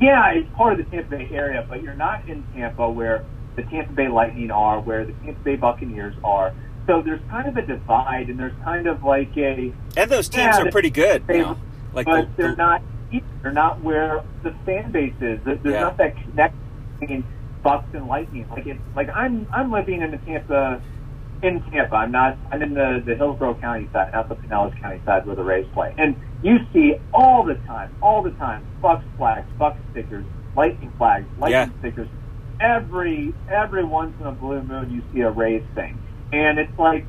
[0.00, 3.24] yeah, it's part of the Tampa Bay area, but you're not in Tampa where
[3.56, 6.52] the Tampa Bay Lightning are, where the Tampa Bay Buccaneers are.
[6.86, 10.56] So there's kind of a divide, and there's kind of like a, And those teams
[10.56, 11.26] Yeah, are pretty good.
[11.26, 11.58] they- You know?
[11.92, 12.82] Like but the, they're the- not.
[13.42, 15.40] They're not where the fan base is.
[15.44, 15.80] There's Yeah.
[15.80, 16.58] not that connection
[17.00, 17.24] between
[17.64, 18.46] Bucs and Lightning.
[18.50, 20.80] Like it, like I'm I'm living in the Tampa
[21.42, 21.94] in Tampa.
[21.96, 22.36] I'm not.
[22.50, 25.66] I'm in the the Hillsborough County side, not the Pinellas County side where the Rays
[25.72, 25.94] play.
[25.98, 30.24] And you see all the time, all the time, Bucs flags, Bucs stickers,
[30.56, 31.78] Lightning flags, Lightning Yeah.
[31.80, 32.08] stickers.
[32.60, 35.98] Every every once in a blue moon, you see a Rays thing,
[36.32, 37.06] and it's like,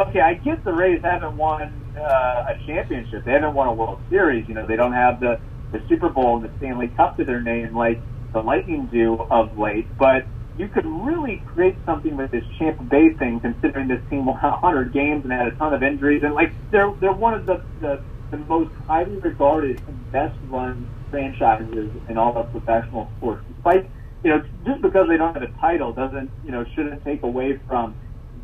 [0.00, 3.24] okay, I get the Rays haven't won uh, a championship.
[3.24, 4.48] They haven't won a World Series.
[4.48, 5.38] You know, they don't have the
[5.70, 8.00] the Super Bowl and the Stanley Cup to their name like
[8.32, 10.26] the Lightning do of late, but
[10.58, 14.92] you could really create something with this Tampa Bay thing, considering this team won 100
[14.92, 18.02] games and had a ton of injuries, and like they're they're one of the the,
[18.30, 23.44] the most highly regarded and best run franchises in all of professional sports.
[23.54, 23.88] Despite
[24.24, 27.60] you know, just because they don't have a title doesn't you know shouldn't take away
[27.68, 27.94] from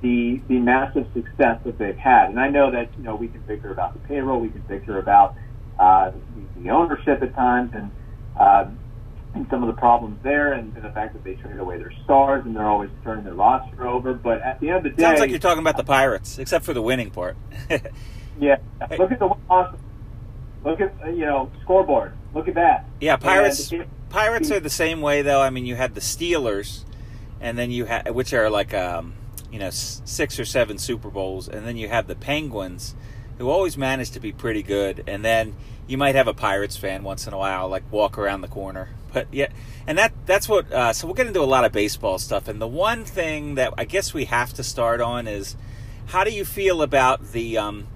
[0.01, 2.31] the the massive success that they've had.
[2.31, 4.99] And I know that you know we can bicker about the payroll, we can bicker
[4.99, 5.35] about
[5.81, 7.91] uh, the, the ownership at times, and
[8.39, 8.67] uh,
[9.35, 11.93] and some of the problems there, and, and the fact that they traded away their
[12.05, 14.15] stars and they're always turning their roster over.
[14.15, 16.65] But at the end of the day, sounds like you're talking about the Pirates, except
[16.65, 17.37] for the winning part.
[18.41, 18.57] yeah,
[18.99, 19.35] look at the.
[20.65, 22.15] Look at uh, you know scoreboard.
[22.33, 22.87] Look at that.
[23.01, 23.71] yeah, Pirates.
[23.71, 25.43] And Pirates are the same way though.
[25.43, 26.85] I mean, you had the Steelers,
[27.41, 29.13] and then you had which are like um,
[29.53, 32.95] you know six or seven Super Bowls, and then you have the Penguins,
[33.39, 35.55] who always manage to be pretty good, and then
[35.87, 38.89] you might have a Pirates fan once in a while, like walk around the corner.
[39.15, 39.47] But yeah,
[39.87, 40.71] and that that's what.
[40.73, 43.73] Uh, so we'll get into a lot of baseball stuff, and the one thing that
[43.79, 45.57] I guess we have to start on is
[46.07, 47.87] how do you feel about the um,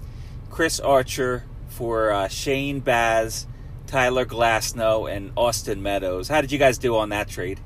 [0.49, 3.47] Chris Archer for uh, Shane Baz,
[3.85, 6.29] Tyler Glasnow, and Austin Meadows?
[6.29, 7.59] How did you guys do on that trade?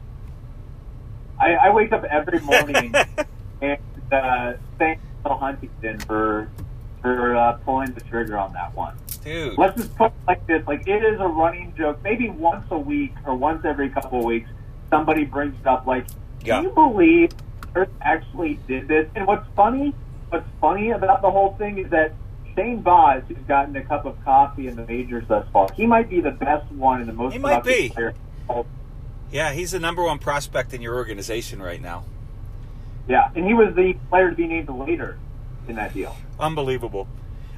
[1.39, 2.93] I, I wake up every morning
[3.61, 3.79] and
[4.11, 6.49] uh, thank Huntington for
[7.03, 8.95] for uh, pulling the trigger on that one.
[9.23, 11.99] Dude, Let's just put it like this: like it is a running joke.
[12.03, 14.49] Maybe once a week or once every couple of weeks,
[14.89, 15.85] somebody brings it up.
[15.85, 16.07] Like,
[16.43, 16.55] Yeah.
[16.55, 17.31] can you believe
[17.75, 19.07] Earth actually did this?
[19.15, 19.93] And what's funny,
[20.29, 22.13] what's funny about the whole thing is that
[22.55, 26.09] Shane Baz, who's gotten a cup of coffee in the majors thus far, he might
[26.09, 27.89] be the best one and the most He might be.
[27.89, 28.13] player.
[29.31, 32.05] yeah, he's the number one prospect in your organization right now.
[33.07, 35.17] Yeah, and he was the player to be named later
[35.67, 36.15] in that deal.
[36.39, 37.07] Unbelievable.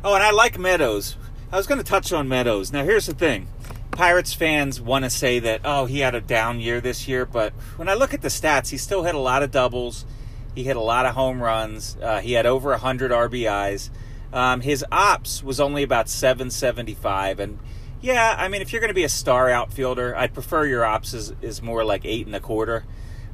[0.04, 1.18] Oh, and I like Meadows.
[1.52, 2.72] I was going to touch on Meadows.
[2.72, 3.48] Now, here's the thing.
[3.92, 7.54] Pirates fans want to say that, oh, he had a down year this year, but
[7.78, 10.06] when I look at the stats, he still hit a lot of doubles.
[10.54, 11.96] He hit a lot of home runs.
[12.02, 13.90] Uh, he had over 100 RBIs.
[14.34, 17.40] Um, his ops was only about 775.
[17.40, 17.60] And
[18.02, 21.14] yeah, I mean, if you're going to be a star outfielder, I'd prefer your ops
[21.14, 22.86] is, is more like eight and a quarter.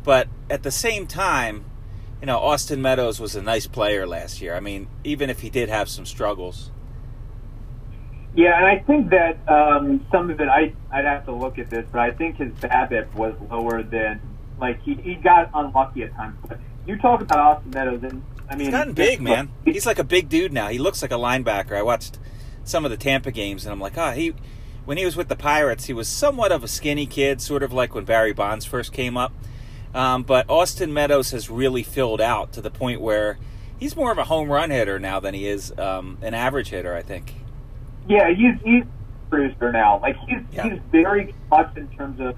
[0.04, 1.66] But at the same time,
[2.22, 4.56] you know, Austin Meadows was a nice player last year.
[4.56, 6.70] I mean, even if he did have some struggles.
[8.36, 11.70] Yeah, and I think that um, some of it, I, I'd have to look at
[11.70, 14.22] this, but I think his BABIP was lower than,
[14.60, 16.38] like, he, he got unlucky at times.
[16.48, 19.50] But you talk about Austin Meadows, and I mean, He's gotten big, man.
[19.66, 20.70] He's like a big dude now.
[20.70, 21.74] He looks like a linebacker.
[21.76, 22.20] I watched
[22.64, 24.34] some of the Tampa games, and I'm like, oh, he.
[24.84, 27.72] When he was with the Pirates, he was somewhat of a skinny kid, sort of
[27.72, 29.32] like when Barry Bonds first came up.
[29.94, 33.38] Um, but Austin Meadows has really filled out to the point where
[33.80, 36.96] he's more of a home run hitter now than he is um, an average hitter.
[36.96, 37.34] I think.
[38.08, 40.00] Yeah, he's he's a cruiser now.
[40.02, 40.64] Like he's Yeah.
[40.70, 42.36] he's very clutch in terms of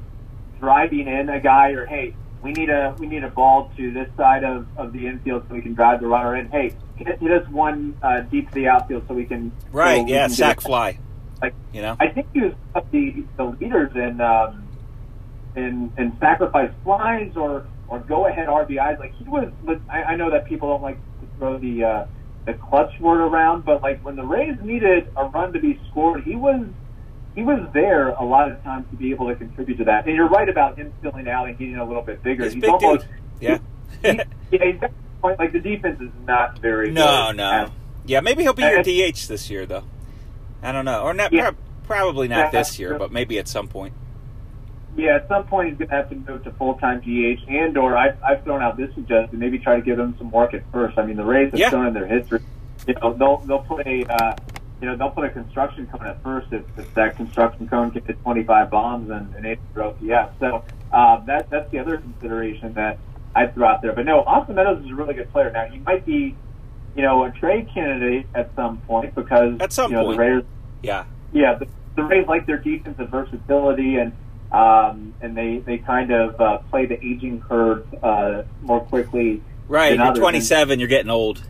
[0.60, 4.10] driving in a guy, or hey, we need a we need a ball to this
[4.18, 6.50] side of, of the infield so we can drive the runner in.
[6.50, 10.04] Hey, hit, hit us one uh, deep to the outfield so we can so Right?
[10.04, 11.00] we Yeah, can sack fly.
[11.42, 11.98] Like You know.
[12.00, 14.63] I think he was one of the the leaders in um,
[15.56, 19.00] in in sacrifice flies or or go ahead RBIs.
[19.00, 19.52] Like he was.
[19.64, 22.06] but I, I know that people don't like to throw the uh,
[22.46, 26.24] the clutch word around, but like when the Rays needed a run to be scored,
[26.24, 26.66] he was
[27.36, 30.06] he was there a lot of times to be able to contribute to that.
[30.08, 32.44] And you're right about him filling out and getting a little bit bigger.
[32.44, 33.06] He's a big dude.
[33.42, 33.58] Yeah.
[34.02, 34.08] he-
[34.52, 35.40] yeah, he's got point.
[35.40, 37.38] Like the defense is not very No, good.
[37.38, 37.50] no.
[37.52, 37.72] And-
[38.06, 39.84] Yeah, maybe he'll be your DH this year, though.
[40.62, 41.32] I don't know, or not.
[41.34, 41.42] Yeah.
[41.52, 41.56] prob-
[41.88, 43.94] Probably not Yeah, this year, but maybe at some point.
[44.96, 47.78] Yeah, at some point he's going to have to move to full time DH, and
[47.78, 50.64] or I've, I've thrown out this suggestion, maybe try to give him some work at
[50.72, 50.98] first.
[51.00, 51.70] I mean, the Rays have Yeah.
[51.72, 52.42] shown in their history,
[52.88, 54.36] you know, they'll they'll put a uh,
[54.82, 58.04] you know they'll put a construction cone at first if, if that construction cone can
[58.06, 60.38] hit 25 bombs and an eight for OPS.
[60.40, 63.00] So uh, that that's the other consideration that
[63.36, 63.94] I threw out there.
[63.94, 65.50] But no, Austin Meadows is a really good player.
[65.52, 66.36] Now he might be,
[66.96, 70.18] you know, a trade candidate at some point because At some you know, point.
[70.20, 70.44] the Rays
[70.84, 71.06] Yeah.
[71.32, 74.12] yeah, the, the Rays like their defensive versatility and
[74.54, 79.42] um, and they they kind of uh, play the aging curve uh, more quickly.
[79.68, 79.96] Right.
[79.96, 80.20] You're others.
[80.20, 80.80] 27.
[80.80, 81.42] You're getting old.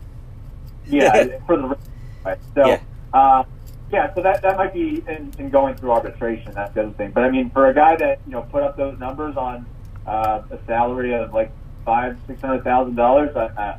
[0.86, 1.76] Yeah, for the
[2.24, 2.38] Right.
[2.54, 2.80] So Yeah.
[3.12, 3.44] uh,
[3.92, 6.52] yeah, so that that might be in, in going through arbitration.
[6.52, 7.10] That's the other thing.
[7.12, 9.66] But I mean, for a guy that you know put up those numbers on
[10.06, 11.52] uh, a salary of like
[11.84, 13.36] five six hundred thousand dollars,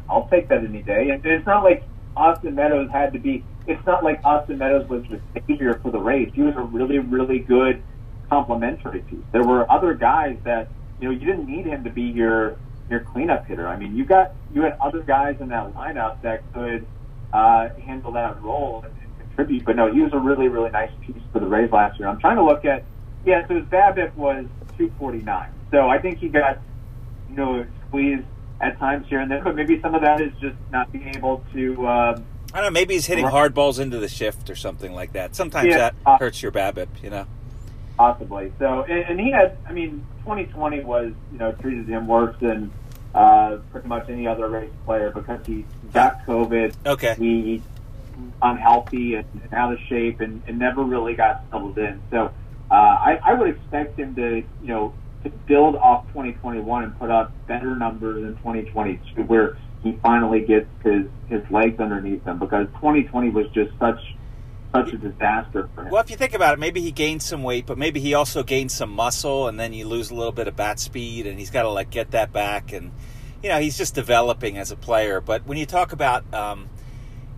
[0.07, 1.09] I'll take that any day.
[1.09, 1.83] And it's not like
[2.15, 3.43] Austin Meadows had to be.
[3.67, 6.31] It's not like Austin Meadows was the savior for the Rays.
[6.33, 7.81] He was a really really good
[8.29, 9.19] complementary piece.
[9.31, 12.55] There were other guys that you know you didn't need him to be your
[12.89, 13.67] your cleanup hitter.
[13.67, 16.85] I mean, you got you had other guys in that lineup that could
[17.33, 19.65] uh, handle that role and, and contribute.
[19.65, 22.07] But no, he was a really really nice piece for the Rays last year.
[22.07, 22.83] I'm trying to look at
[23.25, 23.47] yeah.
[23.47, 24.45] So his BABIP was
[24.77, 25.49] 249.
[25.71, 26.59] So I think he got
[27.29, 28.23] you know squeezed
[28.61, 31.43] at times here and there, but maybe some of that is just not being able
[31.53, 31.87] to.
[31.87, 32.79] Um, I don't know.
[32.79, 35.35] Maybe he's hitting hard balls into the shift or something like that.
[35.35, 35.77] Sometimes Yeah.
[35.77, 36.87] that Uh, hurts your BABIP.
[37.03, 37.25] You know.
[37.97, 38.51] Possibly.
[38.59, 42.71] So, and, and he had, I mean, 2020 was, you know, treated him worse than
[43.13, 46.75] uh, pretty much any other Rays player because he got COVID.
[46.85, 47.15] Okay.
[47.17, 47.61] He
[48.41, 52.01] unhealthy and, and out of shape and, and never really got settled in.
[52.11, 52.31] So,
[52.71, 57.09] uh, I, I would expect him to, you know, to build off 2021 and put
[57.09, 62.67] up better numbers in 2022 where he finally gets his, his legs underneath him because
[62.75, 63.99] 2020 was just such,
[64.75, 65.89] such a disaster for him.
[65.91, 68.43] Well, if you think about it, maybe he gained some weight, but maybe he also
[68.43, 71.49] gained some muscle, and then you lose a little bit of bat speed, and he's
[71.49, 72.91] got to like get that back, and
[73.41, 75.21] you know he's just developing as a player.
[75.21, 76.69] But when you talk about, um,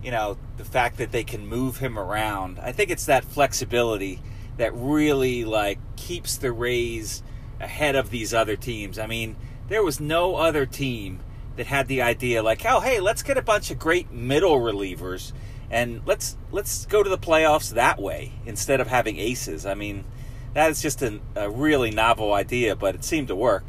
[0.03, 4.21] you know, the fact that they can move him around, I think it's that flexibility
[4.57, 7.23] that really like keeps the Rays
[7.59, 8.99] ahead of these other teams.
[8.99, 9.35] I mean,
[9.67, 11.19] there was no other team
[11.55, 15.33] that had the idea like, oh, hey, let's get a bunch of great middle relievers
[15.69, 19.65] and let's let's go to the playoffs that way instead of having aces.
[19.65, 20.05] I mean,
[20.53, 23.65] that is just an, a really novel idea, but it seemed to work.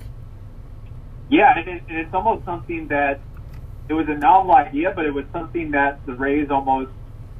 [1.28, 3.20] Yeah, and, it, it's almost something that
[3.88, 6.90] it was a novel idea, but it was something that the Rays almost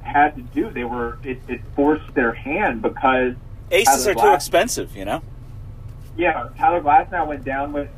[0.03, 0.71] had to do.
[0.71, 3.35] They were it, it forced their hand because
[3.71, 5.23] Aces Tyler are too expensive, you know.
[6.17, 7.89] yeah, Tyler Glasnow went down with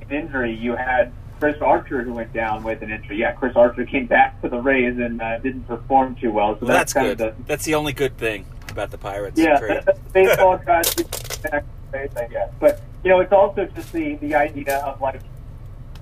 [0.00, 0.54] an injury.
[0.54, 3.18] You had Chris Archer who went down with an injury.
[3.18, 6.58] Yeah, Chris Archer came back to the Rays and uh, didn't perform too well.
[6.58, 7.18] So Well, that's kind good.
[7.18, 9.84] the That's the only good thing about the Pirates yeah, trade.
[10.12, 12.50] baseball guys back to base, I guess.
[12.58, 15.20] But you know, it's also just the the idea of like,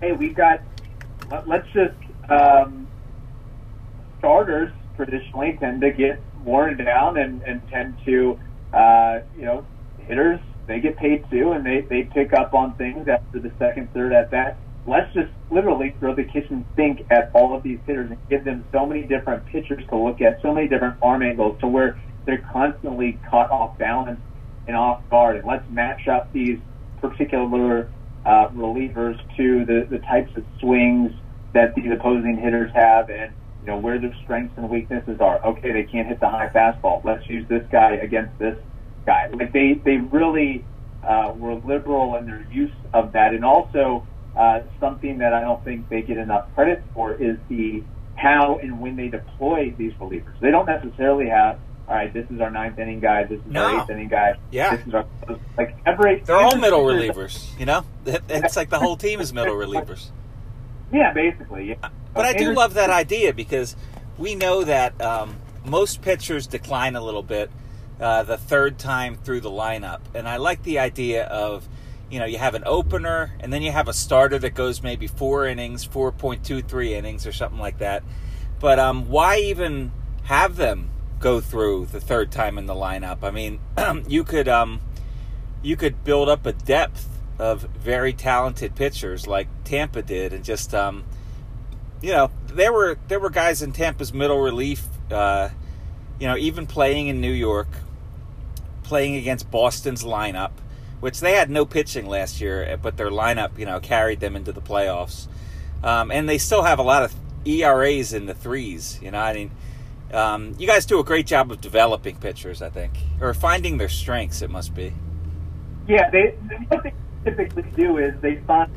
[0.00, 0.62] hey, we've got
[1.30, 1.94] let, let's just
[2.30, 2.86] um,
[4.18, 8.38] starters traditionally tend to get worn down and, and tend to
[8.72, 9.66] uh, you know
[10.06, 13.92] hitters they get paid too and they they pick up on things after the second
[13.92, 14.56] third at bat.
[14.86, 18.64] Let's just literally throw the kitchen sink at all of these hitters and give them
[18.72, 22.44] so many different pitchers to look at, so many different arm angles to where they're
[22.52, 24.20] constantly caught off balance
[24.66, 25.36] and off guard.
[25.36, 26.58] And let's match up these
[27.00, 27.90] particular
[28.24, 31.12] uh, relievers to the, the types of swings
[31.52, 35.44] that these opposing hitters have and you know where their strengths and weaknesses are.
[35.44, 37.04] Okay, they can't hit the high fastball.
[37.04, 38.56] Let's use this guy against this
[39.06, 39.28] guy.
[39.32, 40.64] Like they they really
[41.02, 45.62] uh, were liberal in their use of that, and also uh, something that I don't
[45.64, 47.82] think they get enough credit for is the
[48.16, 50.38] how and when they deploy these relievers.
[50.40, 51.58] They don't necessarily have.
[51.88, 53.24] All right, this is our ninth inning guy.
[53.24, 53.64] This is No.
[53.64, 54.34] our eighth inning guy.
[54.50, 54.76] Yeah.
[54.76, 55.06] This is our
[55.56, 56.20] like every.
[56.20, 57.84] They're all middle relievers, you know.
[58.04, 60.10] It's like the whole team is middle relievers.
[60.92, 61.68] Yeah, basically.
[61.68, 61.88] Yeah.
[62.12, 63.76] But I do love that idea because
[64.18, 67.50] we know that um, most pitchers decline a little bit
[68.00, 71.68] uh, the third time through the lineup, and I like the idea of
[72.10, 75.06] you know you have an opener and then you have a starter that goes maybe
[75.06, 78.02] four innings, four point two three innings or something like that.
[78.58, 79.92] But um, why even
[80.24, 83.22] have them go through the third time in the lineup?
[83.22, 83.60] I mean,
[84.08, 84.80] you could um,
[85.62, 90.74] you could build up a depth of very talented pitchers like Tampa did, and just
[90.74, 91.04] um,
[92.00, 95.50] you know there were there were guys in Tampa's middle relief, uh,
[96.18, 97.68] you know, even playing in New York,
[98.84, 100.52] playing against Boston's lineup,
[101.00, 104.52] which they had no pitching last year, but their lineup, you know, carried them into
[104.52, 105.26] the playoffs,
[105.82, 108.98] um, and they still have a lot of ERAs in the threes.
[109.02, 109.50] You know, I mean,
[110.12, 113.88] um, you guys do a great job of developing pitchers, I think, or finding their
[113.88, 114.42] strengths.
[114.42, 114.92] It must be.
[115.88, 116.30] Yeah, they
[116.68, 118.70] what they typically do is they find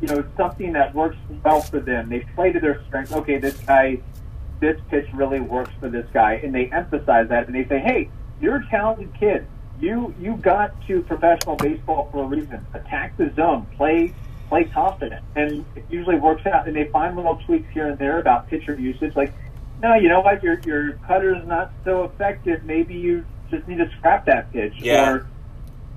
[0.00, 2.08] you know something that works well for them.
[2.08, 3.12] They play to their strengths.
[3.12, 3.98] Okay, this guy,
[4.60, 8.08] this pitch really works for this guy, and they emphasize that, and they say, hey,
[8.40, 9.46] you're a talented kid.
[9.80, 12.64] You you got to professional baseball for a reason.
[12.74, 13.66] Attack the zone.
[13.76, 14.14] Play
[14.48, 16.66] play confident, and it usually works out.
[16.66, 19.32] And they find little tweaks here and there about pitcher usage, like
[19.82, 22.64] no, you know what, your your cutter is not so effective.
[22.64, 25.10] Maybe you just need to scrap that pitch Yeah.
[25.10, 25.26] or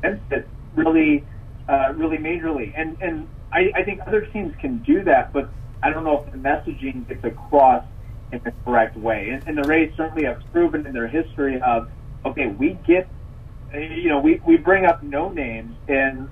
[0.04, 1.24] it really,
[1.68, 2.74] uh, really majorly.
[2.76, 5.50] And and I, I think other teams can do that, but
[5.82, 7.86] I don't know if the messaging gets across
[8.32, 9.30] in the correct way.
[9.30, 11.90] And, and the Rays certainly have proven in their history of
[12.26, 13.08] okay, we get,
[13.74, 16.30] you know, we we bring up no names and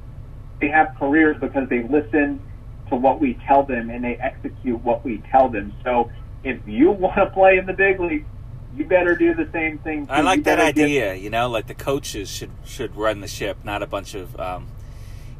[0.59, 2.41] they have careers because they listen
[2.89, 5.73] to what we tell them and they execute what we tell them.
[5.83, 6.09] So
[6.43, 8.25] if you want to play in the big league,
[8.75, 10.07] you better do the same thing.
[10.07, 10.13] Too.
[10.13, 11.13] I like that better get- idea.
[11.15, 14.67] You know, like the coaches should should run the ship, not a bunch of, um,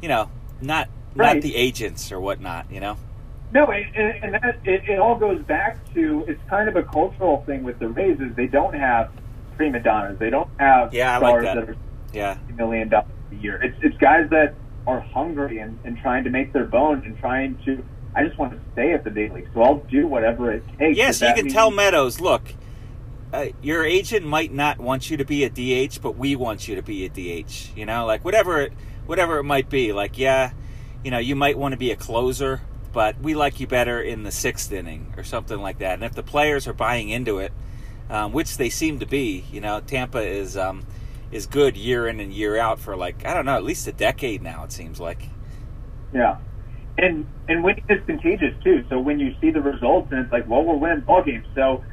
[0.02, 0.30] you know,
[0.60, 1.42] not not Right.
[1.42, 2.70] the agents or whatnot.
[2.70, 2.96] You know.
[3.50, 7.42] No, and, and that it, it all goes back to it's kind of a cultural
[7.46, 9.10] thing with the Rays is they don't have
[9.56, 10.18] prima donnas.
[10.18, 11.54] They don't have Yeah, I like stars that.
[11.66, 11.76] that are
[12.12, 12.38] Yeah.
[12.56, 13.60] million dollars a year.
[13.62, 14.54] It's it's guys that
[14.86, 17.84] are hungry and, and trying to make their bones and trying to.
[18.14, 20.96] I just want to stay at the big league, so I'll do whatever it takes.
[20.96, 22.54] Yes, you can means- tell Meadows, look,
[23.32, 26.74] uh, your agent might not want you to be a DH, but we want you
[26.76, 27.76] to be a DH.
[27.76, 28.72] You know, like whatever it,
[29.06, 29.92] whatever it might be.
[29.92, 30.52] Like, yeah,
[31.04, 34.22] you know, you might want to be a closer, but we like you better in
[34.22, 35.94] the sixth inning or something like that.
[35.94, 37.52] And if the players are buying into it,
[38.10, 40.86] um, which they seem to be, you know, Tampa is um,
[41.30, 43.92] is good year in and year out for like I don't know, at least a
[43.92, 44.64] decade now.
[44.64, 45.28] It seems like.
[46.12, 46.38] Yeah.
[46.96, 48.84] And and winning is contagious too.
[48.88, 51.46] So when you see the results and it's like, well, we're winning ball games.
[51.54, 51.84] So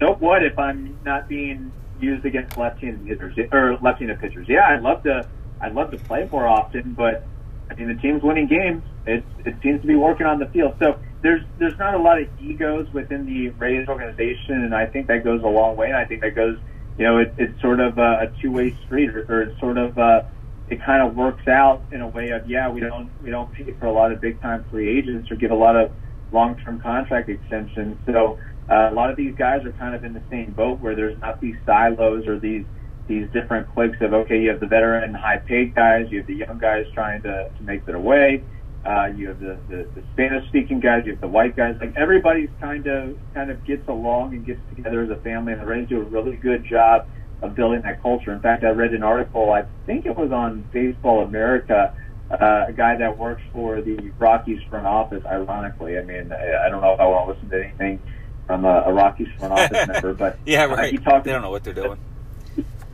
[0.00, 4.48] so what if I'm not being used against left-handed hitters or left-handed pitchers?
[4.48, 5.26] Yeah, I'd love to.
[5.60, 7.26] I'd love to play more often, but
[7.70, 8.82] I mean the team's winning games.
[9.06, 10.74] It it seems to be working on the field.
[10.78, 15.06] So there's there's not a lot of egos within the Rays organization, and I think
[15.06, 15.88] that goes a long way.
[15.88, 16.58] And I think that goes,
[16.98, 19.98] you know, it, it's sort of a, a two-way street, or, or it's sort of.
[19.98, 20.22] Uh,
[20.68, 23.72] it kind of works out in a way of yeah we don't we don't pay
[23.72, 25.90] for a lot of big time free agents or give a lot of
[26.32, 28.38] long term contract extensions so
[28.70, 31.20] uh, a lot of these guys are kind of in the same boat where there's
[31.20, 32.64] not these silos or these
[33.06, 36.34] these different cliques of okay you have the veteran high paid guys you have the
[36.34, 38.42] young guys trying to, to make their way
[38.84, 41.94] uh, you have the, the, the Spanish speaking guys you have the white guys like
[41.96, 45.66] everybody's kind of kind of gets along and gets together as a family and the
[45.66, 47.06] Rays do a really good job
[47.42, 48.32] of building that culture.
[48.32, 51.94] In fact, I read an article, I think it was on Baseball America,
[52.30, 55.98] uh, a guy that works for the Rockies front office, ironically.
[55.98, 58.00] I mean, I I don't know if I want to listen to anything
[58.46, 60.90] from a, a Rockies front office member, but Yeah, uh, right.
[60.92, 61.98] he talked They don't know what they're doing.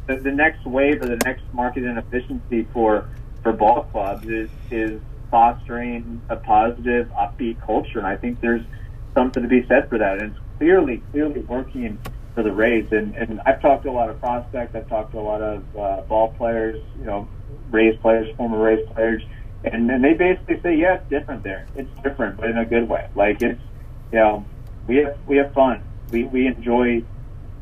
[0.07, 3.09] the, the next wave or the next market inefficiency for
[3.43, 5.01] for ball clubs is is
[5.31, 8.65] fostering a positive, upbeat culture, and I think there's
[9.15, 10.21] something to be said for that.
[10.21, 11.99] And it's clearly, clearly working
[12.35, 12.87] for the Rays.
[12.91, 14.75] And and I've talked to a lot of prospects.
[14.75, 17.29] I've talked to a lot of uh, ball players, you know,
[17.71, 19.23] Rays players, former Rays players,
[19.65, 21.67] and and they basically say, yeah, it's different there.
[21.77, 23.09] It's different, but in a good way.
[23.15, 23.61] Like it's,
[24.13, 24.45] you know,
[24.87, 25.83] we have we have fun.
[26.11, 27.03] We we enjoy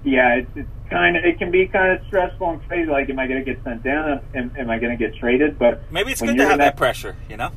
[0.05, 2.91] yeah, it's, it's kind of it can be kind of stressful and crazy.
[2.91, 4.21] Like, am I going to get sent down?
[4.35, 5.59] Am, am I going to get traded?
[5.59, 7.51] But Maybe it's good to have in that pressure, you know?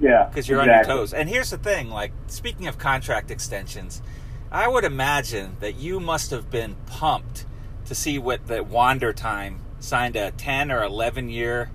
[0.00, 0.90] yeah, because you're exactly.
[0.90, 1.14] on your toes.
[1.14, 4.02] And here's the thing: like speaking of contract extensions,
[4.50, 7.46] I would imagine that you must have been pumped
[7.86, 11.70] to see what the Wander time signed a 10 or 11 year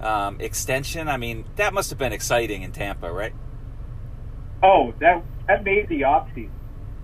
[0.00, 1.08] um, extension.
[1.08, 3.32] I mean, that must have been exciting in Tampa, right?
[4.62, 6.50] Oh, that that made the offseason.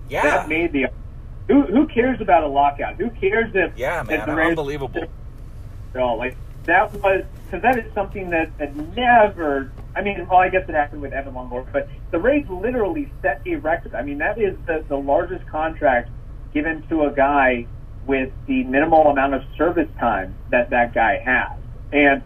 [0.09, 0.87] Yeah, That made the.
[1.49, 2.95] Who who cares about a lockout?
[2.95, 5.07] Who cares if yeah, if man, the Rays- unbelievable.
[5.99, 6.17] all.
[6.17, 9.71] Like that was because that is something that had never.
[9.95, 13.41] I mean, well, I guess it happened with Evan Longoria, but the Rays literally set
[13.47, 13.95] a record.
[13.95, 16.11] I mean, that is the the largest contract
[16.53, 17.65] given to a guy
[18.05, 21.59] with the minimal amount of service time that that guy has.
[21.91, 22.21] And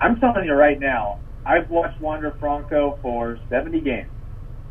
[0.00, 4.10] I'm telling you right now, I've watched Wander Franco for 70 games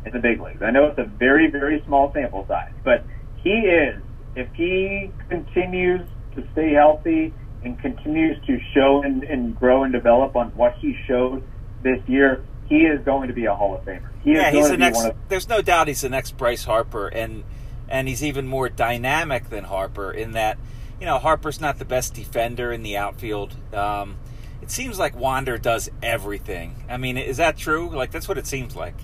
[0.04, 0.62] in the big leagues.
[0.62, 3.04] I know it's a very, very small sample size, but
[3.36, 4.02] he is,
[4.36, 7.32] if he continues to stay healthy
[7.64, 11.42] and continues to show and, and grow and develop on what he showed
[11.82, 14.10] this year, he is going to be a Hall of Famer.
[14.22, 15.04] He yeah, he's the next.
[15.04, 17.44] of There's no doubt he's the next Bryce Harper, and
[17.88, 20.58] and he's even more dynamic than Harper in that,
[21.00, 23.54] you know, Harper's not the best defender in the outfield.
[23.72, 24.16] Um,
[24.60, 26.84] it seems like Wander does everything.
[26.88, 27.88] I mean, is that true?
[27.88, 28.96] Like that's what it seems like.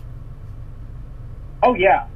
[1.62, 2.08] Oh yeah,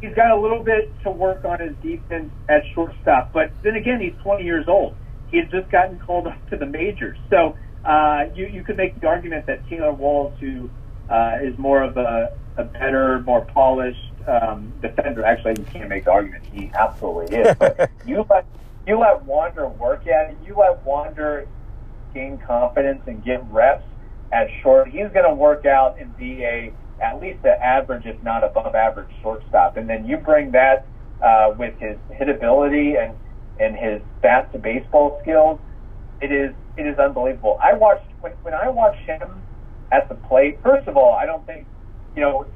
[0.00, 3.32] he's got a little bit to work on his defense at shortstop.
[3.32, 4.94] But then again, he's 20 years old.
[5.30, 7.18] He had just gotten called up to the majors.
[7.30, 10.70] So uh, you, you could make the argument that Taylor Walls, who
[11.08, 16.04] uh, is more of a, a better, more polished um, defender, actually, you can't make
[16.04, 16.44] the argument.
[16.52, 17.56] He absolutely is.
[17.56, 18.46] But you let,
[18.86, 20.36] you let Wander work at it.
[20.46, 21.48] You let Wander
[22.14, 23.84] gain confidence and get reps
[24.32, 24.88] at short.
[24.88, 28.74] He's going to work out and be a at least an average, if not above
[28.74, 29.76] average, shortstop.
[29.76, 30.86] And then you bring that
[31.22, 33.14] uh, with his hitability and
[33.58, 35.58] and his bat to baseball skills.
[36.20, 37.58] It is it is unbelievable.
[37.62, 39.42] I watched when when I watch him
[39.92, 40.58] at the plate.
[40.62, 41.66] First of all, I don't think
[42.14, 42.46] you know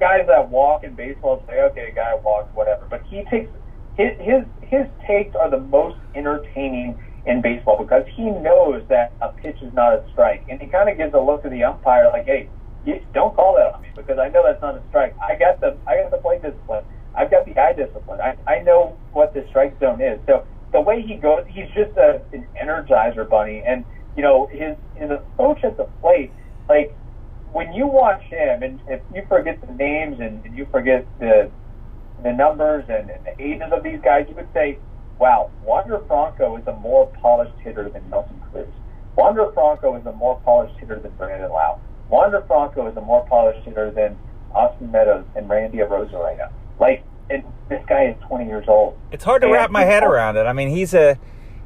[0.00, 2.86] guys that walk in baseball say, okay, a guy walks, whatever.
[2.88, 3.50] But he takes
[3.96, 9.28] his his his takes are the most entertaining in baseball because he knows that a
[9.28, 12.10] pitch is not a strike, and he kind of gives a look to the umpire
[12.12, 12.48] like, hey
[12.84, 15.14] you don't call that on me because I know that's not a strike.
[15.20, 16.84] I got the I got the play discipline.
[17.14, 18.20] I've got the eye discipline.
[18.20, 20.18] I, I know what the strike zone is.
[20.26, 23.62] So the way he goes, he's just a, an energizer bunny.
[23.64, 23.84] And
[24.16, 26.32] you know his his approach at the plate,
[26.68, 26.94] like
[27.52, 31.50] when you watch him, and if you forget the names and, and you forget the
[32.22, 34.78] the numbers and, and the ages of these guys, you would say,
[35.18, 38.68] "Wow, Wander Franco is a more polished hitter than Nelson Cruz.
[39.16, 41.78] Wander Franco is a more polished hitter than Brandon Lowe."
[42.08, 44.16] Wander Franco is a more polished hitter than
[44.54, 46.50] Austin Meadows and Randy Arozarena.
[46.78, 48.98] Like, and this guy is 20 years old.
[49.10, 50.44] It's hard to and wrap my head around it.
[50.44, 51.18] I mean, he's a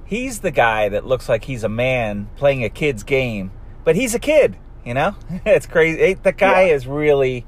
[0.04, 3.50] he's the guy that looks like he's a man playing a kid's game,
[3.84, 4.56] but he's a kid.
[4.84, 6.14] You know, it's crazy.
[6.14, 6.74] The guy yeah.
[6.74, 7.44] is really.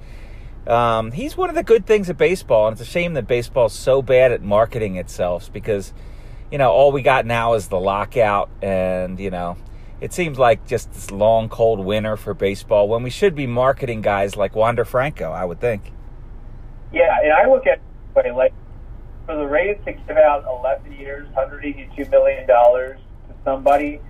[0.66, 3.72] Um, he's one of the good things of baseball, and it's a shame that baseball's
[3.72, 5.94] so bad at marketing itself because,
[6.52, 9.56] you know, all we got now is the lockout, and you know,
[10.00, 14.00] it seems like just this long, cold winter for baseball when we should be marketing
[14.00, 15.92] guys like Wander Franco, I would think.
[16.92, 17.80] Yeah, and I look at
[18.16, 18.52] it like
[19.26, 22.96] for the Rays to give out 11 years, $182 million to
[23.44, 24.00] somebody,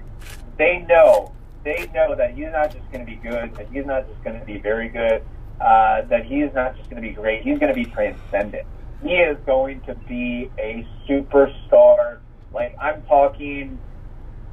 [0.56, 1.32] they know,
[1.64, 4.38] they know that he's not just going to be good, that he's not just going
[4.38, 5.22] to be very good,
[5.60, 8.66] uh, that he is not just going to be great, he's going to be transcendent.
[9.02, 12.18] He is going to be a superstar.
[12.52, 13.78] Like, I'm talking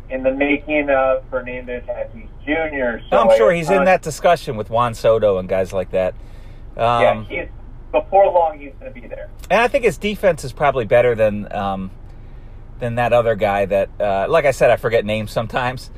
[0.10, 3.05] in the making of Fernando Tatis Jr.
[3.10, 6.14] So I'm sure he's in that discussion with Juan Soto and guys like that.
[6.78, 7.49] Um, yeah, he's,
[7.91, 9.30] before long he's going to be there.
[9.49, 11.91] And I think his defense is probably better than um,
[12.80, 15.89] than that other guy that, uh, like I said, I forget names sometimes.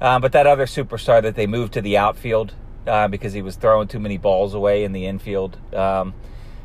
[0.00, 2.52] Um, but that other superstar that they moved to the outfield
[2.86, 5.56] uh, because he was throwing too many balls away in the infield.
[5.74, 6.12] Um,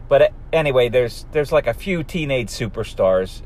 [0.09, 3.41] but uh, anyway, there's there's like a few teenage superstars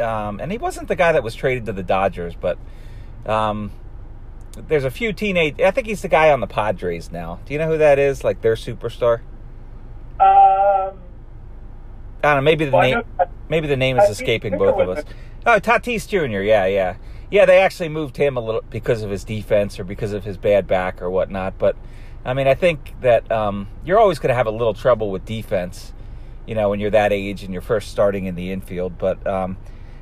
[0.00, 2.58] um, and he wasn't the guy that was traded to the Dodgers, but
[3.26, 3.72] um,
[4.56, 5.60] there's a few teenage.
[5.60, 7.40] I think he's the guy on the Padres now.
[7.44, 8.24] Do you know who that is?
[8.24, 9.20] Like their superstar.
[10.18, 10.98] Um,
[12.22, 12.40] I don't know.
[12.40, 13.02] Maybe the well, name.
[13.48, 15.04] Maybe the name is escaping both of us.
[15.44, 16.40] Oh, Tatis Jr.
[16.40, 16.96] Yeah, yeah,
[17.30, 17.46] yeah.
[17.46, 20.66] They actually moved him a little because of his defense or because of his bad
[20.66, 21.58] back or whatnot.
[21.58, 21.76] But
[22.24, 25.24] I mean, I think that um, you're always going to have a little trouble with
[25.24, 25.92] defense.
[26.46, 29.56] You know, when you're that age and you're first starting in the infield, but um,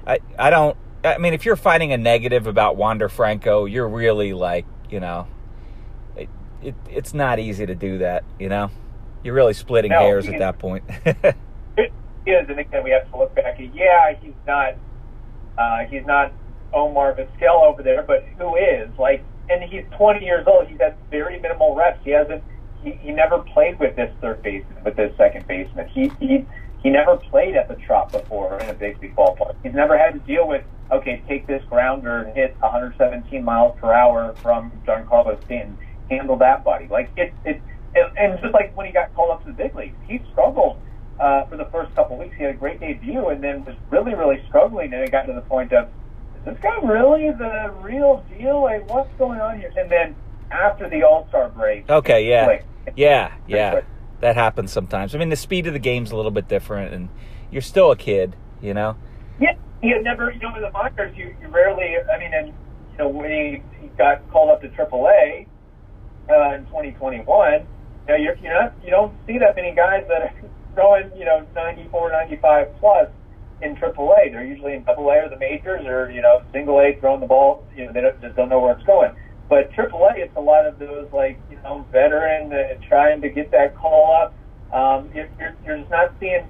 [0.06, 0.76] I, I don't.
[1.04, 5.26] I mean, if you're finding a negative about Wander Franco, you're really like, you know,
[6.16, 6.28] it,
[6.62, 8.24] it it's not easy to do that.
[8.38, 8.70] You know,
[9.22, 10.84] you're really splitting no, hairs at that point.
[11.04, 11.92] it
[12.26, 13.58] is, and again, we have to look back.
[13.58, 14.74] And yeah, he's not.
[15.56, 16.32] Uh, he's not
[16.72, 19.24] Omar Vizquel over there, but who is like?
[19.48, 20.68] And he's 20 years old.
[20.68, 22.02] He's had very minimal reps.
[22.02, 22.42] He hasn't.
[22.82, 25.88] He, he never played with this third baseman, with this second baseman.
[25.88, 26.46] He he
[26.84, 29.56] he never played at the Trop before in a big league ballpark.
[29.62, 30.62] He's never had to deal with,
[30.92, 35.78] okay, take this grounder and hit 117 miles per hour from Giancarlo Stanton.
[36.10, 36.86] Handle that, buddy.
[36.88, 37.62] Like, it, it,
[37.94, 40.78] it, and just like when he got called up to the big leagues, he struggled
[41.18, 42.36] uh, for the first couple of weeks.
[42.36, 44.92] He had a great debut and then was really, really struggling.
[44.92, 45.88] And it got to the point of,
[46.36, 48.60] is this guy really the real deal?
[48.60, 49.72] Like, what's going on here?
[49.74, 50.14] And then
[50.50, 52.60] after the All Star break, okay, yeah,
[52.94, 53.80] yeah, yeah
[54.24, 55.14] that happens sometimes.
[55.14, 57.10] I mean, the speed of the game's a little bit different, and
[57.50, 58.96] you're still a kid, you know.
[59.38, 59.52] Yeah,
[59.82, 61.96] you never, you know, in the minors, you, you rarely.
[62.10, 65.46] I mean, and you know, when he, he got called up to AAA
[66.30, 67.66] uh, in 2021, you
[68.08, 70.32] know, you're, you're not, you don't see that many guys that are
[70.74, 73.10] throwing, you know, 94, 95 plus
[73.60, 74.32] in AAA.
[74.32, 77.62] They're usually in AA or the majors, or you know, single A, throwing the ball.
[77.76, 79.12] You know, they don't, just don't know where it's going.
[79.48, 82.52] But AAA, it's a lot of those like you know veteran
[82.88, 84.34] trying to get that call up.
[84.72, 85.28] Um, you're,
[85.64, 86.46] you're, just not seeing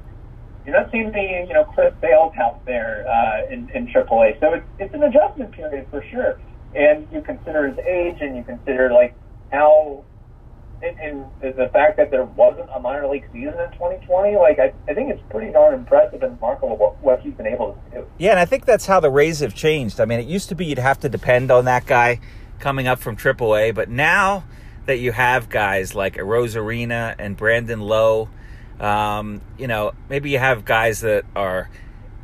[0.65, 4.41] you're not seeing the you know Chris Sales out there uh, in, in AAA.
[4.41, 6.41] So it's it's an adjustment period for sure.
[6.75, 9.15] And you consider his age, and you consider like
[9.53, 10.05] how
[10.85, 14.59] and, and the, the fact that there wasn't a minor league season in 2020, like
[14.59, 17.99] I, I think it's pretty darn impressive and remarkable what, what he's been able to
[17.99, 18.07] do.
[18.19, 20.01] Yeah, and I think that's how the Rays have changed.
[20.01, 22.21] I mean, it used to be you'd have to depend on that guy
[22.59, 24.45] coming up from AAA, but now
[24.87, 28.29] that you have guys like Arozarena and Brandon Lowe,
[28.81, 31.71] um, you know, maybe you have guys that are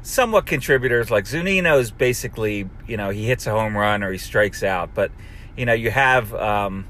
[0.03, 1.11] somewhat contributors.
[1.11, 5.11] Like Zunino's basically, you know, he hits a home run or he strikes out, but
[5.57, 6.87] you know, you have, um,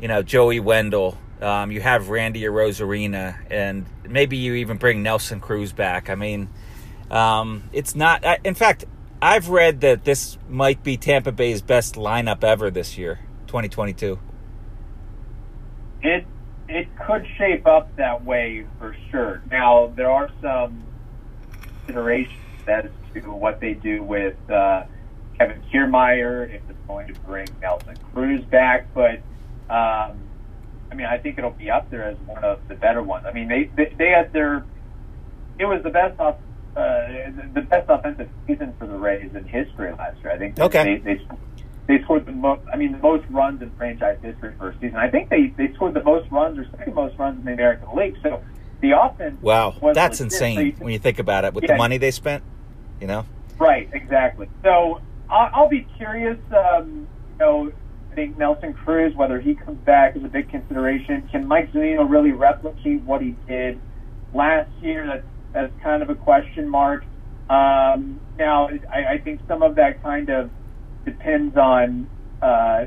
[0.00, 1.18] you know, Joey Wendle.
[1.40, 6.08] Um, you have Randy Arozarena, and maybe you even bring Nelson Cruz back.
[6.08, 6.48] I mean,
[7.10, 8.24] um, it's not.
[8.44, 8.84] In fact,
[9.24, 14.18] I've read that this might be Tampa Bay's best lineup ever this year, 2022.
[16.02, 16.26] It
[16.68, 19.40] it could shape up that way for sure.
[19.48, 20.82] Now there are some
[21.84, 22.34] considerations
[22.66, 24.86] as to what they do with uh,
[25.38, 29.20] Kevin Kiermaier, if it's going to bring Nelson Cruz back, but
[29.70, 30.18] um,
[30.90, 33.24] I mean I think it'll be up there as one of the better ones.
[33.24, 34.64] I mean they they, they had their
[35.60, 36.38] it was the best off.
[36.74, 40.32] Uh, the best offensive season for the Rays in history last year.
[40.32, 41.02] I think okay.
[41.04, 41.20] they, they
[41.86, 42.62] they scored the most.
[42.72, 44.96] I mean, the most runs in franchise history for a season.
[44.96, 47.94] I think they they scored the most runs or second most runs in the American
[47.94, 48.16] League.
[48.22, 48.42] So
[48.80, 49.40] the offense.
[49.42, 50.32] Wow, that's legit.
[50.32, 51.54] insane so you, when you think about it.
[51.54, 52.42] With yeah, the money they spent,
[53.00, 53.26] you know.
[53.58, 53.90] Right.
[53.92, 54.48] Exactly.
[54.62, 56.38] So I'll, I'll be curious.
[56.54, 57.72] Um, you know,
[58.10, 61.28] I think Nelson Cruz, whether he comes back, is a big consideration.
[61.30, 63.80] Can Mike Zunino really replicate what he did
[64.34, 65.06] last year?
[65.06, 67.04] That's that's kind of a question mark.
[67.48, 70.50] Um, now, I, I think some of that kind of
[71.04, 72.08] depends on
[72.40, 72.86] uh,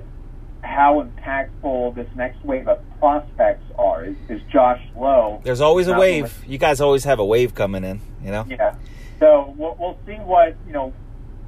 [0.62, 4.06] how impactful this next wave of prospects are.
[4.06, 5.42] Is, is Josh Lowe?
[5.44, 6.44] There's always a wave.
[6.48, 8.02] you guys always have a wave coming in.
[8.24, 8.46] You know.
[8.50, 8.76] Yeah.
[9.20, 10.94] So we'll, we'll see what you know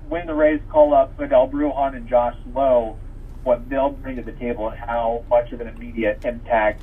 [0.07, 2.97] when the Rays call up Bruján and Josh Lowe,
[3.43, 6.82] what they'll bring to the table and how much of an immediate impact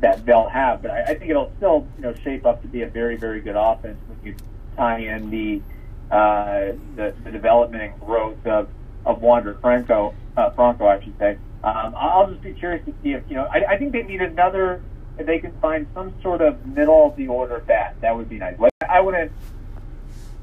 [0.00, 0.82] that they'll have.
[0.82, 3.40] But I, I think it'll still you know shape up to be a very very
[3.40, 4.36] good offense when you
[4.76, 5.62] tie in the
[6.10, 8.68] uh, the, the development and growth of
[9.06, 11.36] of Wander Franco, uh, Franco, I should say.
[11.62, 13.44] Um, I'll just be curious to see if you know.
[13.44, 14.82] I, I think they need another.
[15.16, 18.38] If they can find some sort of middle of the order bat, that would be
[18.38, 18.56] nice.
[18.88, 19.32] I wouldn't.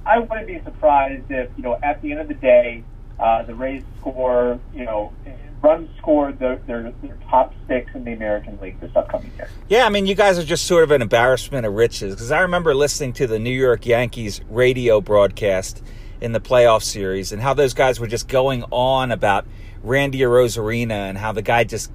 [0.06, 2.84] I wouldn't be surprised if you know at the end of the day,
[3.20, 5.14] uh, the Rays score you know
[5.62, 9.50] runs scored their, their, their top six in the American League this upcoming year.
[9.70, 12.42] Yeah, I mean, you guys are just sort of an embarrassment of riches because I
[12.42, 15.84] remember listening to the New York Yankees radio broadcast
[16.20, 19.46] in the playoff series and how those guys were just going on about
[19.84, 21.92] Randy Arozarena and how the guy just,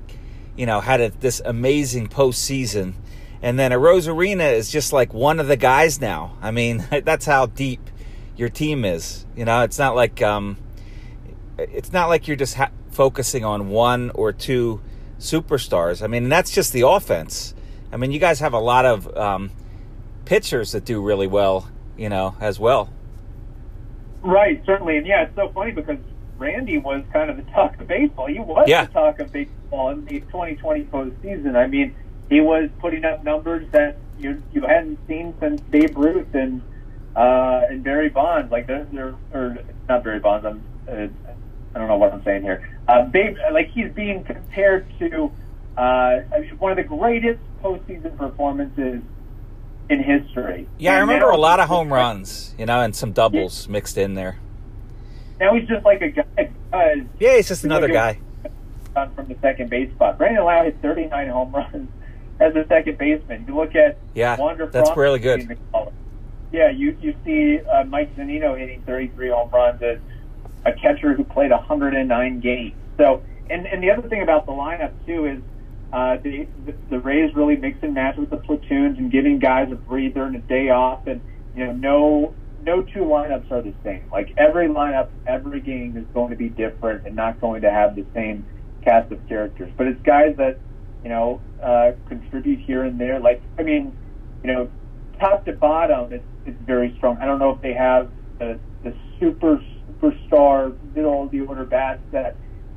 [0.57, 2.95] you know, had a, this amazing postseason.
[3.43, 6.37] And then Arozarena is just like one of the guys now.
[6.41, 7.91] I mean, that's how deep
[8.37, 9.27] your team is.
[9.37, 10.57] You know, it's not like um,
[11.59, 14.81] it's not like you're just ha- focusing on one or two
[15.19, 16.03] superstars.
[16.03, 17.55] I mean, that's just the offense.
[17.93, 19.51] I mean, you guys have a lot of um,
[20.25, 22.91] pitchers that do really well, you know, as well.
[24.23, 25.99] Right, certainly, and yeah, it's so funny because
[26.39, 28.27] Randy was kind of the talk of baseball.
[28.27, 28.87] He was yeah.
[28.87, 31.55] the talk of baseball in the 2020 postseason.
[31.55, 31.95] I mean,
[32.31, 36.63] he was putting up numbers that you you hadn't seen since Babe Ruth and
[37.15, 38.51] uh, and Barry Bonds.
[38.51, 40.47] Like they're, they're or not Barry Bonds.
[40.47, 41.26] I'm uh,
[41.77, 42.67] I don't know what I'm saying here.
[42.89, 45.31] Uh, Babe, like he's being compared to
[45.77, 46.21] uh,
[46.59, 49.03] one of the greatest postseason performances
[49.91, 50.67] in history.
[50.79, 53.99] Yeah, and I remember a lot of home runs, you know, and some doubles mixed
[53.99, 54.39] in there.
[55.39, 56.51] Now he's just like a guy.
[56.73, 58.21] Uh, yeah, he's just another guy.
[58.95, 61.91] From the second base spot, Brandon Lowe hit 39 home runs
[62.41, 63.45] as a second baseman.
[63.47, 65.59] You look at yeah, Wander that's Franco really good.
[66.53, 69.99] Yeah, you you see uh, Mike Zunino hitting 33 home runs as
[70.67, 72.75] a catcher who played 109 games.
[72.99, 75.41] So, and and the other thing about the lineup too is
[75.93, 76.47] uh, the,
[76.91, 80.37] the Rays really mix and match with the platoons and giving guys a breather and
[80.37, 81.21] a day off, and
[81.55, 84.03] you know, no no two lineups are the same.
[84.11, 87.95] Like every lineup, every game is going to be different and not going to have
[87.95, 88.45] the same
[88.83, 89.73] cast of characters.
[89.77, 90.59] But it's guys that
[91.05, 93.21] you know uh, contribute here and there.
[93.21, 93.97] Like I mean,
[94.43, 94.71] you know,
[95.21, 97.19] top to bottom, it's it's very strong.
[97.19, 99.63] I don't know if they have the the super
[100.01, 102.37] superstar middle of the order bats that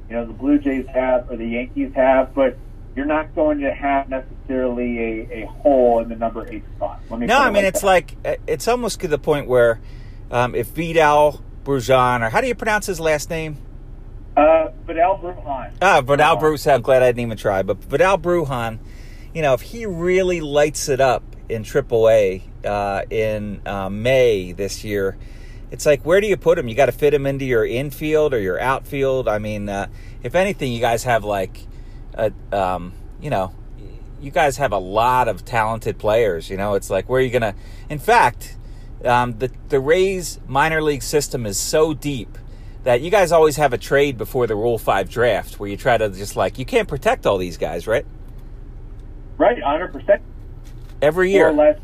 [0.10, 2.58] you know the Blue Jays have or the Yankees have, but
[2.96, 7.00] you're not going to have necessarily a, a hole in the number eight spot.
[7.12, 7.86] no, I mean like it's that.
[7.86, 8.18] like
[8.48, 9.80] it's almost to the point where
[10.32, 13.58] um, if Vidal Bruján or how do you pronounce his last name?
[14.36, 15.74] Uh, Vidal Bruján.
[15.82, 16.76] Ah, Vidal Bruján.
[16.76, 18.80] I'm glad I didn't even try, but Vidal Bruján.
[19.34, 24.84] You know, if he really lights it up in AAA uh, in uh, May this
[24.84, 25.18] year,
[25.72, 26.68] it's like where do you put him?
[26.68, 29.28] You got to fit him into your infield or your outfield.
[29.28, 29.88] I mean, uh,
[30.24, 31.66] if anything, you guys have like
[32.14, 33.54] a, um, you know,
[34.22, 36.50] you guys have a lot of talented players.
[36.50, 37.56] You know, it's like where are you gonna?
[37.90, 38.58] In fact,
[39.06, 42.38] um, the the Rays minor league system is so deep
[42.84, 45.98] that you guys always have a trade before the Rule Five draft where you try
[45.98, 48.06] to just like you can't protect all these guys, right?
[49.38, 50.22] Right, hundred percent.
[51.02, 51.80] Every year, less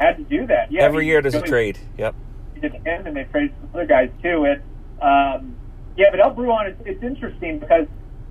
[0.00, 0.70] had to do that.
[0.70, 1.78] Yeah, every year there's a trade.
[1.98, 2.14] Yep.
[2.60, 4.44] Did him, and they traded some other guys too.
[4.44, 4.62] And
[5.02, 5.56] um,
[5.96, 7.86] yeah, but El Bruin, it's, it's interesting because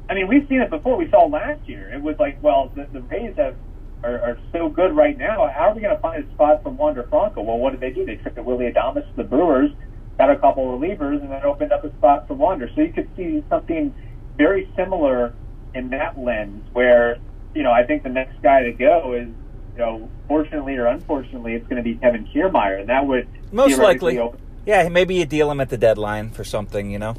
[0.09, 0.97] I mean we've seen it before.
[0.97, 1.93] We saw last year.
[1.93, 3.55] It was like, well, the, the Rays have
[4.03, 5.49] are, are so good right now.
[5.53, 7.41] How are we going to find a spot for Wander Franco?
[7.41, 8.05] Well, what did they do?
[8.05, 9.71] They traded Willy Adames to the Brewers,
[10.17, 12.69] got a couple of relievers, and then opened up a spot for Wander.
[12.75, 13.93] So you could see something
[14.37, 15.33] very similar
[15.73, 17.17] in that lens, where
[17.53, 19.29] you know I think the next guy to go is.
[19.75, 23.77] You know, fortunately or unfortunately, it's going to be Kevin Kiermaier, and that would Most
[23.77, 24.17] likely.
[24.19, 26.89] open Yeah, maybe you deal him at the deadline for something.
[26.91, 27.09] You know.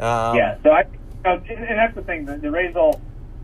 [0.00, 0.86] Um, yeah, so I,
[1.24, 2.24] and that's the thing.
[2.24, 3.00] The, the Rays will,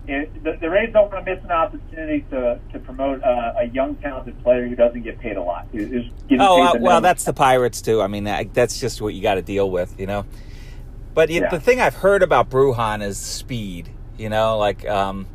[0.08, 3.64] it, the, the Rays don't want to miss an opportunity to to promote uh, a
[3.66, 5.66] young talented player who doesn't get paid a lot.
[5.72, 6.10] Who- who's
[6.40, 8.02] Oh paid uh, well, that's the Pirates too.
[8.02, 10.24] I mean, that, that's just what you got to deal with, you know.
[11.14, 11.48] But Yeah.
[11.48, 13.88] the thing I've heard about Bruján is speed.
[14.18, 15.26] You know, like um,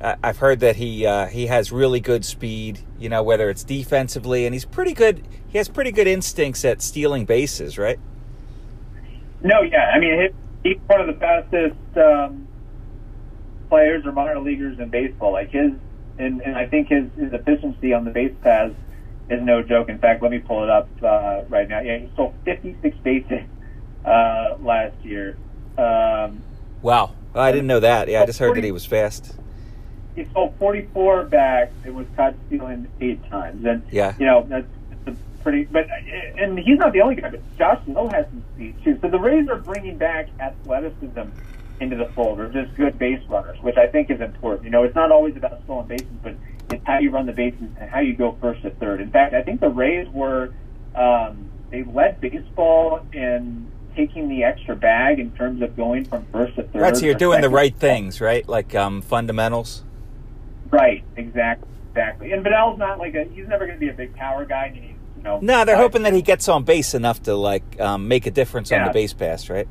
[0.00, 2.80] I've heard that he uh, he has really good speed.
[2.98, 5.22] You know, whether it's defensively, and he's pretty good.
[5.48, 7.98] He has pretty good instincts at stealing bases, right?
[9.42, 9.90] no, yeah.
[9.94, 10.30] I mean,
[10.62, 12.46] he's one of the fastest um,
[13.68, 15.32] players or minor leaguers in baseball.
[15.32, 15.72] Like his,
[16.18, 18.74] and, and I think his his efficiency on the base paths
[19.28, 19.88] is no joke.
[19.88, 21.80] In fact, let me pull it up uh, right now.
[21.80, 23.42] Yeah, he stole 56 bases
[24.04, 25.36] uh, last year.
[25.76, 26.42] Um,
[26.82, 28.08] Wow, I didn't know that.
[28.08, 29.34] Yeah, I just heard that he was fast.
[30.14, 33.64] He sold 44 bags and was caught stealing eight times.
[33.64, 34.14] And Yeah.
[34.18, 34.66] you know that's,
[35.04, 35.64] that's a pretty.
[35.64, 35.86] But
[36.38, 37.30] and he's not the only guy.
[37.30, 38.98] But Josh Lowe has some speed too.
[39.00, 41.22] So the Rays are bringing back athleticism
[41.80, 44.64] into the fold, or just good base runners, which I think is important.
[44.64, 46.34] You know, it's not always about stolen bases, but
[46.70, 49.00] it's how you run the bases and how you go first to third.
[49.00, 50.52] In fact, I think the Rays were
[50.94, 56.54] um, they led baseball in taking the extra bag in terms of going from first
[56.56, 56.80] to third.
[56.82, 58.46] Right, so you're doing the right things, right?
[58.48, 59.84] Like um, fundamentals.
[60.70, 62.32] Right, exactly, exactly.
[62.32, 64.66] And Vidal's not like a he's never going to be a big power guy.
[64.66, 67.80] And he's, you know, No, they're hoping that he gets on base enough to like
[67.80, 69.68] um, make a difference on the base pass, right?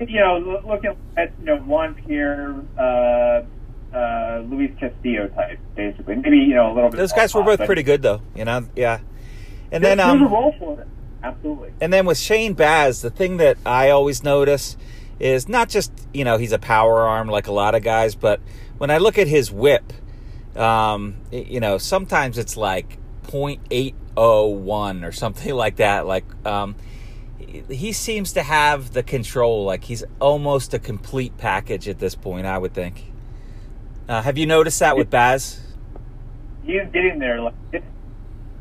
[0.00, 3.42] You know, lo- looking at you know Juan Pierre, uh,
[3.96, 6.16] uh, Luis Castillo type, basically.
[6.16, 6.96] Maybe you know a little bit.
[6.96, 8.20] Those guys were both pretty good, though.
[8.34, 9.00] You know, yeah.
[9.70, 10.88] And There's, then, um, there's a role for it.
[11.24, 11.72] Absolutely.
[11.80, 14.76] and then with Shane Baz, the thing that I always notice
[15.20, 18.40] is not just you know he's a power arm like a lot of guys, but
[18.78, 19.92] when I look at his whip,
[20.56, 26.06] um, you know sometimes it's like .801 or something like that.
[26.06, 26.74] Like um,
[27.38, 29.64] he- seems to have the control.
[29.64, 32.46] Like he's almost a complete package at this point.
[32.46, 33.04] I would think.
[34.08, 35.60] Uh, have you noticed that with Baz?
[36.64, 37.40] He's getting there.
[37.40, 37.54] Like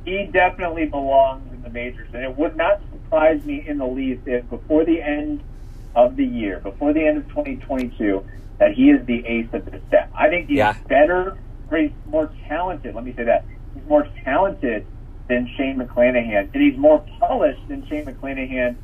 [0.05, 4.21] he definitely belongs in the majors, and it would not surprise me in the least
[4.27, 5.43] if before the end
[5.95, 8.23] of the year, before the end of 2022,
[8.59, 10.09] that he is the ace of this set.
[10.15, 10.73] I think he's Yeah.
[10.87, 11.37] better,
[11.77, 12.95] he's more talented.
[12.95, 14.85] Let me say that he's more talented
[15.27, 18.75] than Shane McClanahan, and he's more polished than Shane McClanahan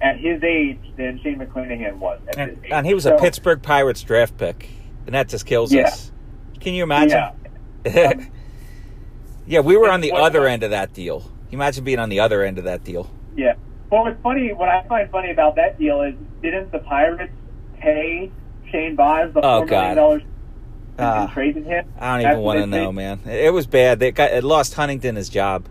[0.00, 2.70] at his age than Shane McClanahan was at And, his age.
[2.72, 4.68] and he was a Pittsburgh Pirates draft pick,
[5.06, 5.84] and that just kills Yeah.
[5.86, 6.10] us.
[6.60, 7.22] Can you imagine?
[7.84, 8.12] Yeah.
[9.46, 11.20] yeah, we were on the other end of that deal.
[11.20, 13.08] Can you imagine being on the other end of that deal?
[13.36, 13.54] Yeah.
[13.90, 17.32] Well, what's funny, what I find funny about that deal is, didn't the Pirates
[17.78, 18.30] pay
[18.72, 19.94] Shane Baz the Oh, four million God.
[19.94, 20.22] dollars
[20.98, 21.30] Ah.
[21.32, 21.92] traded him?
[21.98, 23.20] I don't even want to know, man.
[23.26, 23.98] It was bad.
[23.98, 25.68] They got it lost Huntington his job.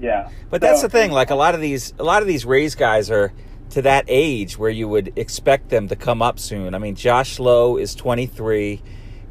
[0.00, 0.30] Yeah.
[0.50, 1.10] But that's the thing.
[1.10, 3.32] Like a lot of these, a lot of these Rays guys are
[3.70, 6.74] to that age where you would expect them to come up soon.
[6.74, 8.82] I mean, Josh Lowe is 23,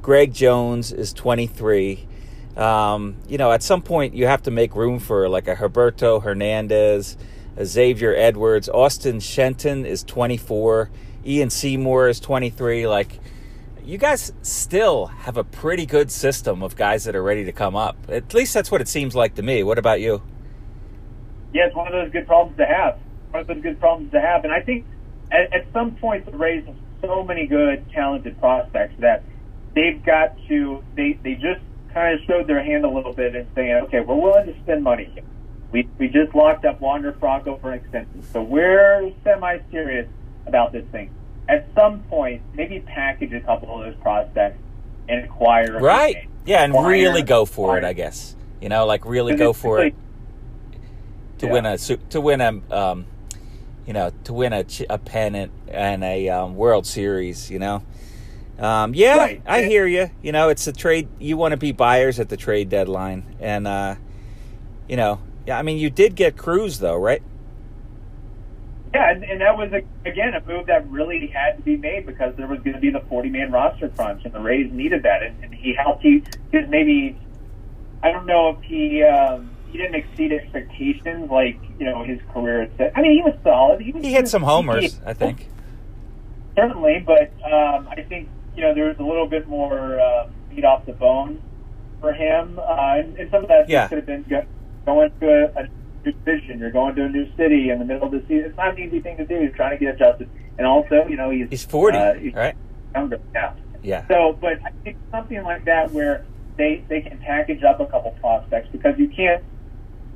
[0.01, 2.07] Greg Jones is 23.
[2.55, 6.22] Um, you know, at some point you have to make room for like a Heriberto
[6.22, 7.18] Hernandez,
[7.55, 10.89] a Xavier Edwards, Austin Shenton is 24,
[11.26, 12.88] Ian Seymour is 23.
[12.88, 13.20] Like,
[13.88, 17.73] you guys still have a pretty good system of guys that are ready to come
[17.73, 17.95] up.
[18.09, 19.63] At least that's what it seems like to me.
[19.63, 20.21] What about you?
[21.53, 22.99] Yeah, it's one of those good problems to have.
[23.31, 24.43] One of those good problems to have.
[24.43, 24.85] And I think
[25.31, 29.23] at, at some point the Rays have so many good, talented prospects that
[29.73, 31.61] they've got to, they, they just
[31.93, 34.83] kind of showed their hand a little bit and saying, okay, we're willing to spend
[34.83, 35.23] money here.
[35.71, 38.21] We, we just locked up Wander Franco for an extension.
[38.33, 40.09] So we're semi serious
[40.45, 41.13] about this thing.
[41.49, 44.59] At some point, maybe package a couple of those prospects
[45.07, 46.27] and acquire a Right.
[46.45, 48.35] Yeah, and Acquire- really go for it, I guess.
[48.61, 49.93] You know, like really go for it
[51.39, 51.51] to Yeah.
[51.53, 53.05] win a to win a um,
[53.85, 57.49] you know to win a a pennant and a um, World Series.
[57.51, 57.83] You know,
[58.59, 59.41] Um, yeah, Right.
[59.45, 60.09] I hear you.
[60.23, 61.07] You know, it's a trade.
[61.19, 63.95] You want to be buyers at the trade deadline, and uh,
[64.89, 65.59] you know, yeah.
[65.59, 67.21] I mean, you did get Cruz though, right?
[68.97, 72.05] Yeah, and, and that was a, again a move that really had to be made
[72.07, 75.03] because there was going to be the 40 man roster crunch, and the Rays needed
[75.03, 76.01] that, and, and he helped.
[76.01, 77.15] He, he was maybe
[78.01, 82.69] I don't know if he um, he didn't exceed expectations like you know his career
[82.77, 82.91] set.
[82.95, 83.81] I mean, he was solid.
[83.81, 85.47] He, was, He hit some he- homers, I think.
[86.55, 90.65] certainly, but um, I think you know there was a little bit more uh, meat
[90.65, 91.41] off the bone
[92.01, 93.87] for him, uh, and, and some of that Yeah.
[93.87, 94.43] could have been go,
[94.85, 95.67] going to a, a
[96.11, 96.59] division.
[96.59, 98.45] You're going to a new city in the middle of the season.
[98.45, 99.35] It's not an easy thing to do.
[99.35, 102.55] You're trying to get adjusted, and also, you know, he's He's forty, uh, he's right?
[102.95, 103.55] younger now.
[103.83, 104.07] Yeah.
[104.07, 106.25] So, but I think something like that where
[106.57, 109.43] they they can package up a couple prospects because you can't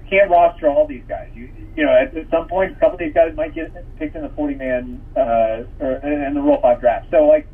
[0.03, 1.29] you can't roster all these guys.
[1.35, 4.15] You you know at, at some point a couple of these guys might get picked
[4.15, 7.07] in the forty man uh, or in the Rule Five draft.
[7.11, 7.47] So like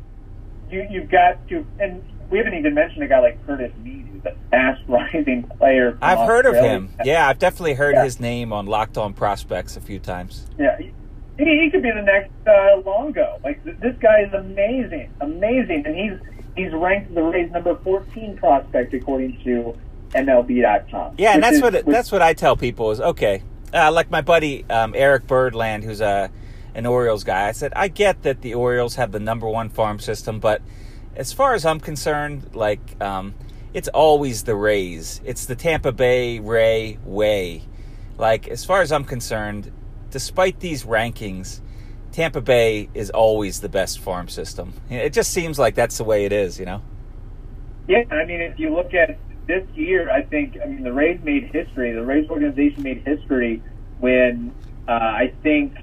[0.70, 4.24] you you've got to and we haven't even mentioned a guy like Curtis Mead who's
[4.24, 5.92] a fast rising player.
[5.92, 6.90] from I've heard of him.
[7.04, 8.04] Yeah, I've definitely heard Yeah.
[8.04, 10.46] his name on Locked On Prospects a few times.
[10.58, 10.92] Yeah, he,
[11.38, 13.38] he could be the next uh, Longo.
[13.44, 16.18] Like th- this guy is amazing, amazing, and he's
[16.56, 19.76] he's ranked the Rays number fourteen prospect according to
[20.14, 21.14] MLB.com.
[21.18, 23.42] Yeah, and that's is- what which- that's what I tell people is okay.
[23.72, 26.30] Uh, like my buddy um, Eric Birdland, who's a
[26.74, 27.48] an Orioles guy.
[27.48, 30.62] I said I get that the Orioles have the number one farm system, but
[31.18, 33.34] as far as I'm concerned, like um,
[33.74, 35.20] it's always the Rays.
[35.24, 37.62] It's the Tampa Bay Ray way.
[38.16, 39.72] Like as far as I'm concerned,
[40.10, 41.60] despite these rankings,
[42.12, 44.72] Tampa Bay is always the best farm system.
[44.88, 46.82] It just seems like that's the way it is, you know.
[47.88, 51.20] Yeah, I mean, if you look at this year, I think I mean the Rays
[51.24, 51.92] made history.
[51.92, 53.60] The Rays organization made history
[53.98, 54.54] when
[54.86, 55.74] uh, I think.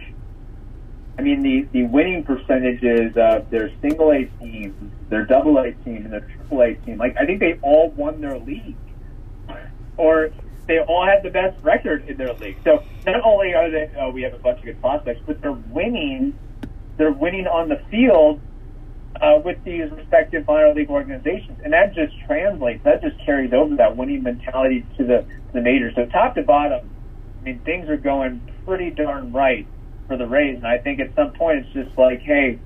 [1.17, 6.03] I mean the the winning percentages of their single A team, their double A team,
[6.03, 6.97] and their triple A team.
[6.97, 8.75] Like I think they all won their league,
[9.97, 10.31] or
[10.67, 12.57] they all had the best record in their league.
[12.63, 15.51] So not only are they, oh, we have a bunch of good prospects, but they're
[15.51, 16.33] winning.
[16.97, 18.41] They're winning on the field
[19.21, 22.83] uh, with these respective minor league organizations, and that just translates.
[22.83, 25.95] That just carries over that winning mentality to the to the majors.
[25.95, 26.89] So top to bottom,
[27.39, 29.67] I mean, things are going pretty darn right
[30.07, 32.59] for the Rays, and I think at some point it's just like, hey,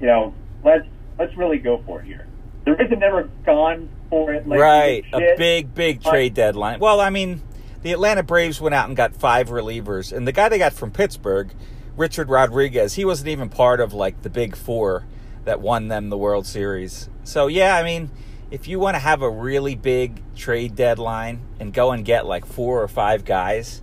[0.00, 0.34] you know,
[0.64, 0.86] let's
[1.18, 2.26] let's really go for it here.
[2.64, 6.80] The Rays have never gone for it like right, a big, big trade deadline.
[6.80, 7.42] Well, I mean,
[7.82, 10.90] the Atlanta Braves went out and got five relievers, and the guy they got from
[10.90, 11.52] Pittsburgh,
[11.96, 15.04] Richard Rodriguez, he wasn't even part of like the big four
[15.44, 17.08] that won them the World Series.
[17.24, 18.10] So yeah, I mean,
[18.50, 22.44] if you want to have a really big trade deadline and go and get like
[22.44, 23.82] four or five guys,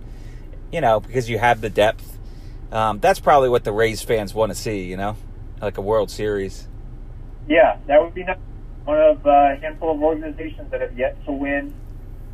[0.72, 2.13] you know, because you have the depth,
[2.72, 4.84] um, that's probably what the Rays fans want to see.
[4.84, 5.16] You know,
[5.60, 6.66] like a World Series.
[7.48, 8.38] Yeah, that would be nice.
[8.84, 11.74] one of uh, a handful of organizations that have yet to win,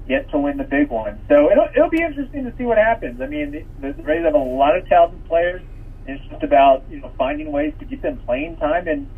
[0.09, 1.19] yet to win the big one.
[1.29, 3.21] So it'll it'll be interesting to see what happens.
[3.21, 5.63] I mean, the, the Rays have a lot of talented players.
[6.07, 9.09] It's just about you know finding ways to get them playing time and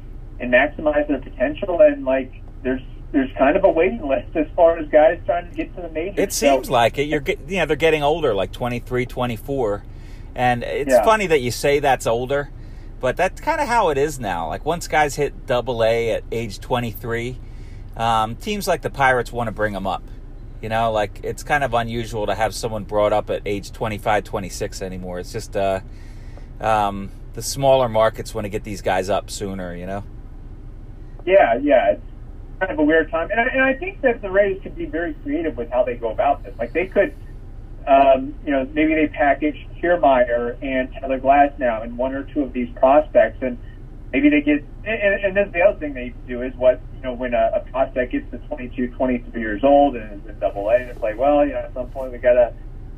[0.40, 1.80] and maximize their potential.
[1.80, 2.32] And like
[2.62, 2.80] there's
[3.12, 5.88] there's kind of a waiting list as far as guys trying to get to the
[5.90, 6.14] majors.
[6.18, 7.02] It So- seems like it.
[7.04, 9.84] You're, get- you know, they're getting older, like 23, 24.
[10.34, 11.04] And it's Yeah.
[11.04, 12.50] funny that you say that's older,
[13.00, 14.48] but that's kind of how it is now.
[14.48, 17.38] Like once guys hit double A at age 23,
[17.96, 20.02] um, teams like the Pirates want to bring them up.
[20.62, 24.24] You know, like it's kind of unusual to have someone brought up at age 25,
[24.24, 25.18] 26 anymore.
[25.18, 25.80] It's just uh,
[26.60, 30.04] um, the smaller markets want to get these guys up sooner, you know?
[31.26, 32.02] Yeah, yeah, it's
[32.60, 34.86] kind of a weird time, and I, and I think that the Rays could be
[34.86, 36.54] very creative with how they go about this.
[36.58, 37.14] Like they could,
[37.86, 42.52] um, you know, maybe they package Kiermaier and Tyler Glasnow in one or two of
[42.52, 43.58] these prospects, and
[44.12, 44.64] maybe they get.
[44.84, 47.70] And, and then the other thing they do is what you know when a, a
[47.70, 51.16] prospect gets to 22, 23 years old and is in Double A, and it's like,
[51.16, 52.52] well, you know, at some point we gotta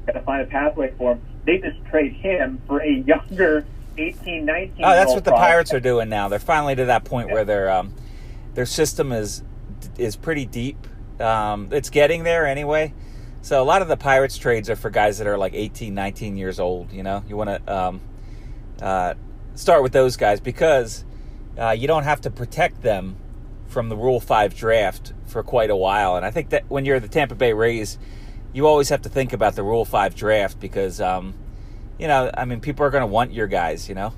[0.06, 1.22] gotta find a pathway for him.
[1.46, 3.64] They just trade him for a younger
[3.96, 4.84] 18, 19.
[4.84, 5.50] Oh, that's what the prospect.
[5.50, 6.28] Pirates are doing now.
[6.28, 7.94] They're finally to that point where their um,
[8.54, 9.42] their system is
[9.98, 10.76] is pretty deep.
[11.20, 12.92] Um, it's getting there anyway.
[13.44, 16.38] So a lot of the Pirates trades are for guys that are like 18, 19
[16.38, 16.90] years old.
[16.90, 18.00] You know, you want to um,
[18.80, 19.12] uh,
[19.54, 21.04] start with those guys because
[21.58, 23.16] uh, you don't have to protect them
[23.66, 26.16] from the Rule Five draft for quite a while.
[26.16, 27.98] And I think that when you're the Tampa Bay Rays,
[28.54, 31.34] you always have to think about the Rule Five draft because um,
[31.98, 33.90] you know, I mean, people are going to want your guys.
[33.90, 34.14] You know.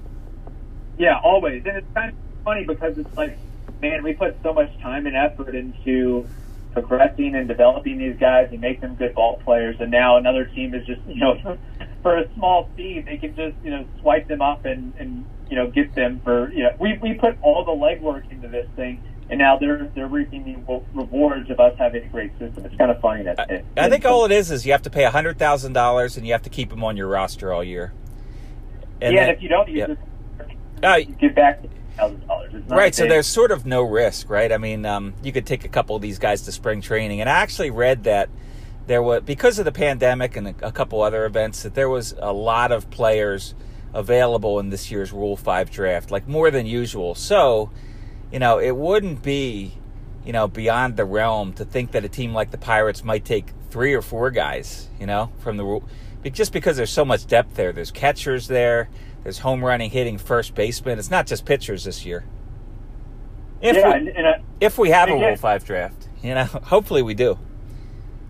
[0.99, 1.67] Yeah, always.
[1.67, 3.37] And it's kind of funny because it's like,
[3.83, 6.29] man, we put so much time and effort into
[6.83, 10.75] progressing and developing these guys and make them good ball players, and now another team
[10.75, 11.57] is just, you know,
[12.03, 15.57] for a small fee, they can just, you know, swipe them up and, and you
[15.57, 19.03] know, get them for, you know, we, we put all the legwork into this thing,
[19.31, 22.67] and now they're they're reaping the rewards of us having a great system.
[22.67, 23.41] It's kind of funny that.
[23.41, 26.27] I, I think all it is is you have to pay hundred thousand dollars and
[26.27, 27.93] you have to keep them on your roster all year.
[29.01, 32.27] And yeah, then, and if you don't use it, uh, you get back to thousand
[32.27, 32.53] dollars.
[32.69, 34.53] Right, so there's sort of no risk, right?
[34.53, 37.29] I mean, um, you could take a couple of these guys to spring training, and
[37.31, 38.29] I actually read that
[38.87, 42.15] there was because of the pandemic and a, a couple other events that there was
[42.19, 43.55] a lot of players
[43.93, 47.15] available in this year's Rule Five draft, like more than usual.
[47.15, 47.71] So,
[48.31, 49.73] you know, it wouldn't be,
[50.25, 53.53] you know, beyond the realm to think that a team like the Pirates might take
[53.71, 55.85] three or four guys, you know, from the rule,
[56.25, 57.73] just because there's so much depth there.
[57.73, 58.89] There's catchers there.
[59.27, 61.01] There's home running, hitting, first baseman.
[61.01, 62.25] It's not just pitchers this year.
[63.61, 67.03] If yeah, we, and, uh, if we have a Rule Five draft, you know, hopefully
[67.03, 67.37] we do.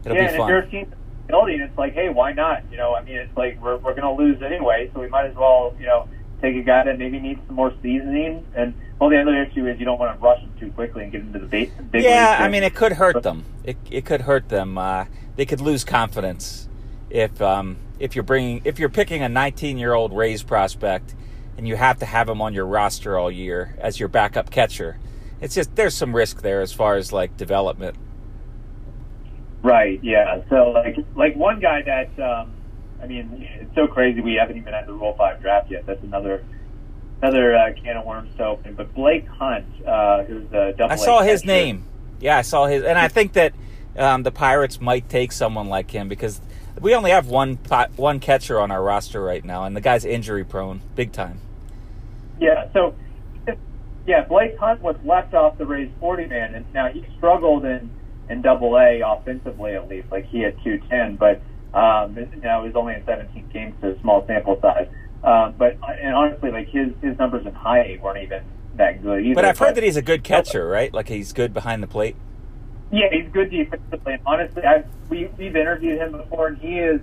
[0.06, 0.50] It'll yeah, be fun.
[0.50, 0.94] And if you're a team
[1.26, 2.62] building, it's like, hey, why not?
[2.70, 5.26] You know, I mean, it's like we're we're going to lose anyway, so we might
[5.26, 6.08] as well, you know,
[6.40, 8.46] take a guy that maybe needs some more seasoning.
[8.56, 11.12] And well, the other issue is you don't want to rush him too quickly and
[11.12, 11.90] get into the big.
[11.90, 13.44] big yeah, I mean, it could hurt them.
[13.64, 14.78] It it could hurt them.
[14.78, 15.04] Uh,
[15.36, 16.70] they could lose confidence
[17.10, 21.14] if um, if you're bringing if you're picking a 19 year old Rays prospect
[21.56, 24.98] and you have to have him on your roster all year as your backup catcher.
[25.40, 27.96] It's just there's some risk there as far as like development.
[29.62, 30.00] Right.
[30.02, 30.42] Yeah.
[30.48, 32.52] So like like one guy that um,
[33.02, 35.86] I mean it's so crazy we haven't even had the Rule Five draft yet.
[35.86, 36.44] That's another
[37.22, 38.74] another uh, can of worms to open.
[38.74, 40.92] But Blake Hunt, uh, who's a double.
[40.92, 41.84] I saw his name.
[42.20, 43.52] Yeah, I saw his, and I think that
[43.96, 46.40] um, the Pirates might take someone like him because
[46.80, 47.56] we only have one
[47.96, 51.40] one catcher on our roster right now, and the guy's injury prone, big time.
[52.38, 52.94] Yeah, so
[54.06, 57.90] yeah, Blake Hunt was left off the Rays 40 man, and now he struggled in
[58.28, 60.10] in Double A offensively at least.
[60.10, 61.40] Like he had 210, but
[61.78, 64.88] um, you know it was only in 17 games, so a small sample size.
[65.24, 68.44] Uh, but and honestly, like his his numbers in high A weren't even
[68.76, 69.34] that good either.
[69.34, 70.92] But I've heard but, that he's a good catcher, right?
[70.92, 72.16] Like he's good behind the plate.
[72.90, 74.14] Yeah, he's good defensively.
[74.14, 77.00] And honestly, I've, we we've interviewed him before, and he is.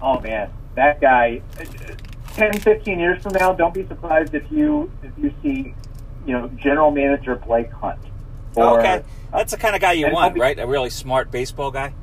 [0.00, 1.42] Oh man, that guy.
[1.58, 1.64] Uh,
[2.34, 5.72] 10, 15 years from now, don't be surprised if you if you see,
[6.26, 8.00] you know, general manager Blake Hunt.
[8.56, 10.58] Or, okay, that's the kind of guy you want, be, right?
[10.58, 11.94] A really smart baseball guy.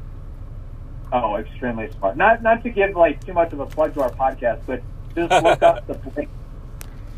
[1.12, 2.16] Oh, extremely smart.
[2.16, 4.82] Not not to give like too much of a plug to our podcast, but
[5.16, 6.30] just look up the Blake,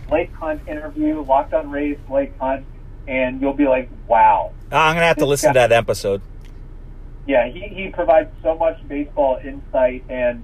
[0.07, 2.65] Blake Hunt interview, Locked on Rays Blake Hunt,
[3.07, 4.51] and you'll be like, wow.
[4.71, 6.21] Uh, I'm gonna have to listen guy, to that episode.
[7.27, 10.43] Yeah, he, he provides so much baseball insight and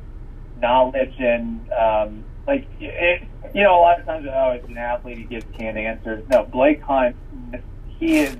[0.62, 5.18] knowledge and um, like it, you know, a lot of times, oh, it's an athlete,
[5.18, 6.28] he gives canned answers.
[6.30, 7.16] No, Blake Hunt,
[8.00, 8.38] he is.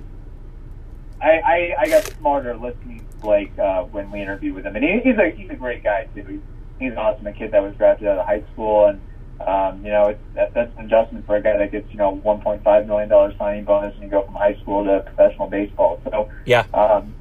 [1.22, 4.84] I, I, I got smarter listening to Blake uh, when we interviewed with him, and
[4.84, 6.24] he, he's a he's a great guy too.
[6.24, 6.40] He's,
[6.78, 7.26] he's awesome.
[7.26, 9.00] A kid that was drafted out of high school, and
[9.46, 12.20] um, you know, it's that, that's an adjustment for a guy that gets you know
[12.24, 16.00] 1.5 million dollar signing bonus, and you go from high school to professional baseball.
[16.04, 17.14] So yeah, um,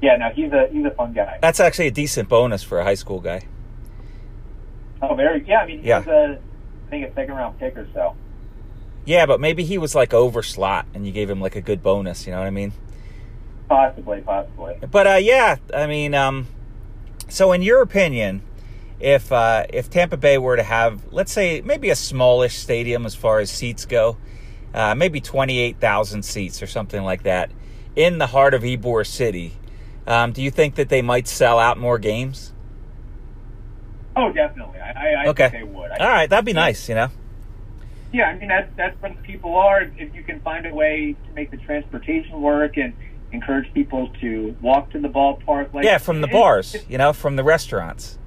[0.00, 1.38] yeah, no, he's a he's a fun guy.
[1.42, 3.46] That's actually a decent bonus for a high school guy.
[5.02, 5.44] Oh, very.
[5.46, 6.02] Yeah, I mean, yeah.
[6.06, 8.16] a, I think a second round pick or so.
[9.04, 11.82] Yeah, but maybe he was like over slot, and you gave him like a good
[11.82, 12.26] bonus.
[12.26, 12.72] You know what I mean?
[13.68, 14.76] Possibly, possibly.
[14.90, 16.46] But uh, yeah, I mean, um,
[17.28, 18.42] so in your opinion,
[19.02, 23.14] if uh, if Tampa Bay were to have, let's say, maybe a smallish stadium as
[23.14, 24.16] far as seats go,
[24.72, 27.50] uh, maybe twenty eight thousand seats or something like that,
[27.96, 29.54] in the heart of Ybor City,
[30.06, 32.52] um, do you think that they might sell out more games?
[34.14, 34.78] Oh, definitely.
[34.78, 35.48] I, I okay.
[35.48, 35.90] think they would.
[35.90, 36.88] I All right, that'd be nice.
[36.88, 37.08] You know.
[38.12, 39.82] Yeah, I mean that's that's where the people are.
[39.82, 42.94] If you can find a way to make the transportation work and
[43.32, 47.34] encourage people to walk to the ballpark, like yeah, from the bars, you know, from
[47.34, 48.18] the restaurants.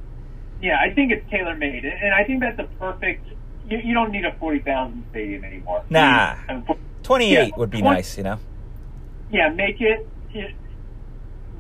[0.65, 3.27] Yeah, I think it's tailor made, and I think that's a perfect.
[3.69, 5.83] You, you don't need a forty thousand stadium anymore.
[5.89, 6.35] Nah,
[7.03, 8.39] twenty eight yeah, would be 20, nice, you know.
[9.31, 10.07] Yeah, make it,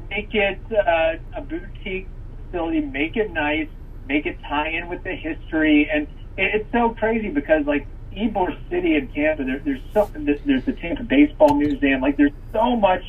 [0.09, 2.07] make it uh, a boutique
[2.49, 2.81] facility.
[2.81, 3.67] Make it nice
[4.07, 5.89] make it tie in with the history.
[5.91, 10.65] And it, it's so crazy because like Ybor City in Tampa, there, there's so there's
[10.65, 12.01] the Tampa Baseball Museum.
[12.01, 13.03] Like there's so much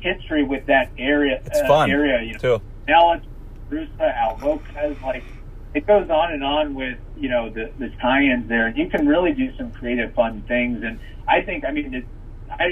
[0.00, 1.40] history with that area.
[1.44, 2.62] It's uh, fun area, you know, too.
[2.86, 3.22] Nellis,
[3.70, 5.26] Rusa, Al Lopez, like
[5.74, 9.06] it goes on and on with you know the the tie-ins there, and you can
[9.06, 10.80] really do some creative, fun things.
[10.84, 12.06] And I think, I mean, it,
[12.50, 12.64] I,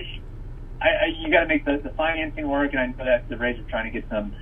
[0.81, 3.37] I, I you got to make the, the financing work, and I know that the
[3.37, 4.35] Rays are trying to get some,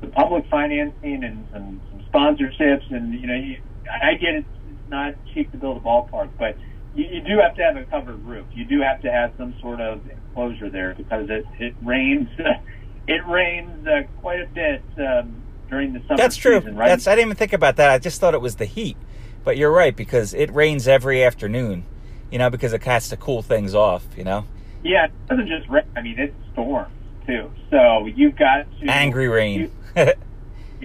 [0.00, 1.82] some public financing and some
[2.12, 3.56] sponsorships, and you know, you,
[4.02, 6.56] I get it, it's not cheap to build a ballpark, but
[6.94, 8.46] you, you do have to have a covered roof.
[8.52, 12.28] You do have to have some sort of enclosure there because it it rains.
[13.06, 15.39] it rains uh, quite a bit um,
[15.70, 16.16] during the summer.
[16.16, 16.58] That's true.
[16.60, 16.88] Season, right?
[16.88, 17.90] That's I didn't even think about that.
[17.90, 18.96] I just thought it was the heat,
[19.44, 21.84] but you're right because it rains every afternoon.
[22.30, 24.06] You know, because it has to cool things off.
[24.16, 24.46] You know,
[24.82, 25.84] Yeah, it doesn't just rain.
[25.96, 26.92] I mean, it storms
[27.26, 27.50] too.
[27.70, 29.72] So you've got to Angry rain.
[29.96, 30.12] You,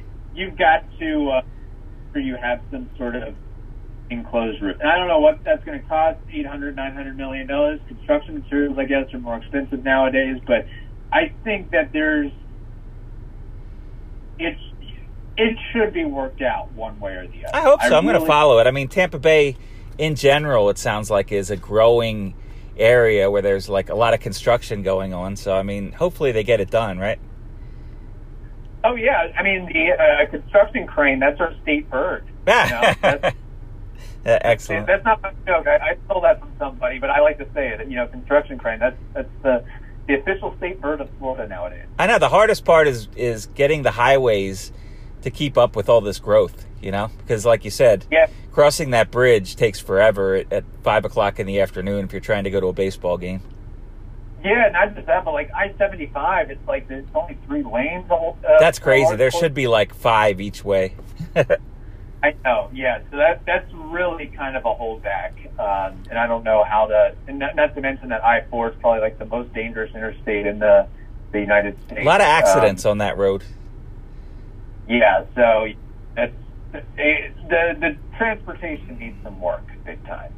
[0.35, 1.41] you've got to uh,
[2.15, 3.35] you have some sort of
[4.09, 4.77] enclosed roof.
[4.79, 6.19] And I don't know what that's going to cost.
[6.31, 7.79] Eight hundred, nine hundred million dollars.
[7.87, 10.37] Construction materials, I guess, are more expensive nowadays.
[10.45, 10.67] But
[11.11, 12.31] I think that there's
[14.37, 14.59] it's
[15.37, 17.55] it should be worked out one way or the other.
[17.55, 17.93] I hope so.
[17.93, 18.67] I am going to follow it.
[18.67, 19.57] I mean, Tampa Bay,
[19.97, 22.35] in general, it sounds like is a growing
[22.77, 25.35] area where there's like a lot of construction going on.
[25.35, 27.19] So I mean, hopefully they get it done, right?
[28.83, 31.19] Oh yeah, I mean the uh, construction crane.
[31.19, 32.25] That's our state bird.
[32.47, 33.35] You know, that's,
[34.25, 34.87] Yeah, Excellent.
[34.87, 35.67] that's not my joke.
[35.67, 37.87] I, I stole that from somebody, but I like to say it.
[37.87, 38.79] You know, construction crane.
[38.79, 39.63] That's that's the
[40.07, 41.85] the official state bird of Florida nowadays.
[41.97, 44.71] I know the hardest part is is getting the highways
[45.25, 46.65] to keep up with all this growth.
[46.81, 48.27] You know, because like you said, Yeah.
[48.51, 52.43] crossing that bridge takes forever at, at five o'clock in the afternoon if you're trying
[52.45, 53.41] to go to a baseball game.
[54.43, 58.07] Yeah, not just that, but like I seventy five, it's like there's only three lanes.
[58.07, 59.15] The whole, uh, That's crazy.
[59.15, 59.41] There course.
[59.41, 60.93] should be like five each way.
[62.23, 62.99] I know, yeah.
[63.11, 67.15] So that that's really kind of a holdback, um, and I don't know how to.
[67.27, 70.45] And not, not to mention that I four is probably like the most dangerous interstate
[70.45, 70.87] in the
[71.31, 72.01] the United States.
[72.01, 73.43] a lot of accidents Um, on that road.
[74.87, 75.67] Yeah, so
[76.15, 76.33] that's
[76.73, 80.31] eh, the the transportation needs some work big time,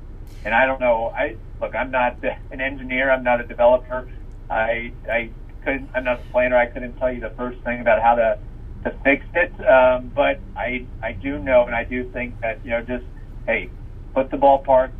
[0.45, 1.11] and I don't know.
[1.15, 2.19] I look, I'm not
[2.51, 3.11] an engineer.
[3.11, 4.07] I'm not a developer.
[4.49, 5.33] I I
[5.63, 5.89] couldn't.
[5.95, 6.57] I'm not a planner.
[6.57, 8.39] I couldn't tell you the first thing about how to
[8.85, 9.53] to fix it.
[9.67, 13.05] Um, but I I do know, and I do think that you know, just
[13.45, 13.73] hey,
[14.13, 14.91] put the ballpark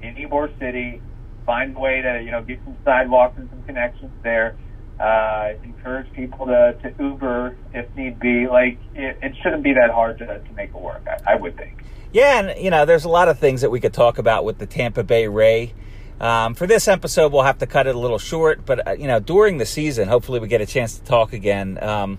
[0.00, 1.02] in Ybor City,
[1.46, 4.56] find a way to you know get some sidewalks and some connections there.
[5.00, 8.48] Uh, encourage people to, to Uber if need be.
[8.48, 11.06] Like it, it shouldn't be that hard to, to make it work.
[11.06, 11.84] I, I would think.
[12.12, 14.58] Yeah, and you know, there's a lot of things that we could talk about with
[14.58, 15.74] the Tampa Bay Ray.
[16.20, 19.06] Um, for this episode, we'll have to cut it a little short, but uh, you
[19.06, 22.18] know, during the season, hopefully, we get a chance to talk again um,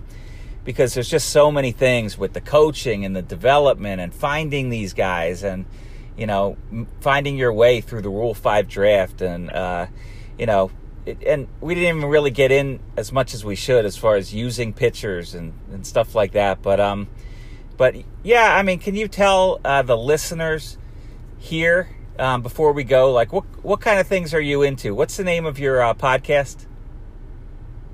[0.64, 4.94] because there's just so many things with the coaching and the development and finding these
[4.94, 5.66] guys and
[6.16, 6.56] you know
[7.00, 9.86] finding your way through the Rule Five draft and uh,
[10.38, 10.70] you know.
[11.06, 14.16] It, and we didn't even really get in as much as we should as far
[14.16, 16.62] as using pictures and, and stuff like that.
[16.62, 17.08] But um,
[17.76, 20.76] but yeah, I mean, can you tell uh, the listeners
[21.38, 21.88] here
[22.18, 24.94] um, before we go, like what what kind of things are you into?
[24.94, 26.66] What's the name of your uh, podcast?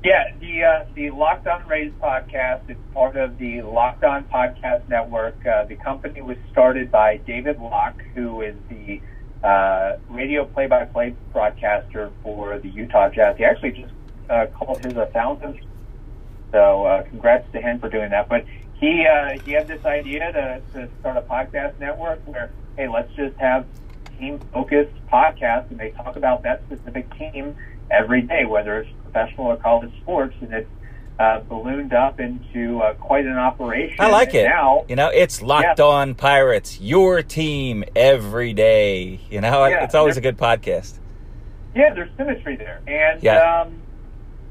[0.05, 4.89] Yeah, the uh, the Locked On Rays podcast is part of the Locked On Podcast
[4.89, 5.45] Network.
[5.47, 9.01] Uh, the company was started by David Locke, who is the
[9.43, 13.37] uh, radio play-by-play broadcaster for the Utah Jazz.
[13.37, 13.93] He actually just
[14.29, 15.59] uh, called his a thousand.
[16.53, 18.29] So uh, congrats to him for doing that.
[18.29, 18.47] But
[18.81, 23.13] he uh, he had this idea to, to start a podcast network where hey, let's
[23.15, 23.67] just have
[24.19, 27.55] team-focused podcasts, and they talk about that specific team
[27.91, 30.71] every day, whether it's professional or college sports, and it's
[31.19, 33.97] uh, ballooned up into uh, quite an operation.
[33.99, 34.49] I like And it.
[34.49, 35.85] Now, You know, it's Locked Yeah.
[35.87, 39.21] On Pirates, your team every day.
[39.31, 39.85] You know, Yeah.
[39.85, 40.99] it's always a good podcast.
[41.75, 43.37] yeah, there's symmetry there, and Yeah.
[43.63, 43.83] um,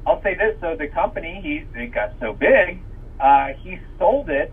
[0.07, 2.80] I'll say this: so the company he it got so big,
[3.20, 4.51] uh, he sold it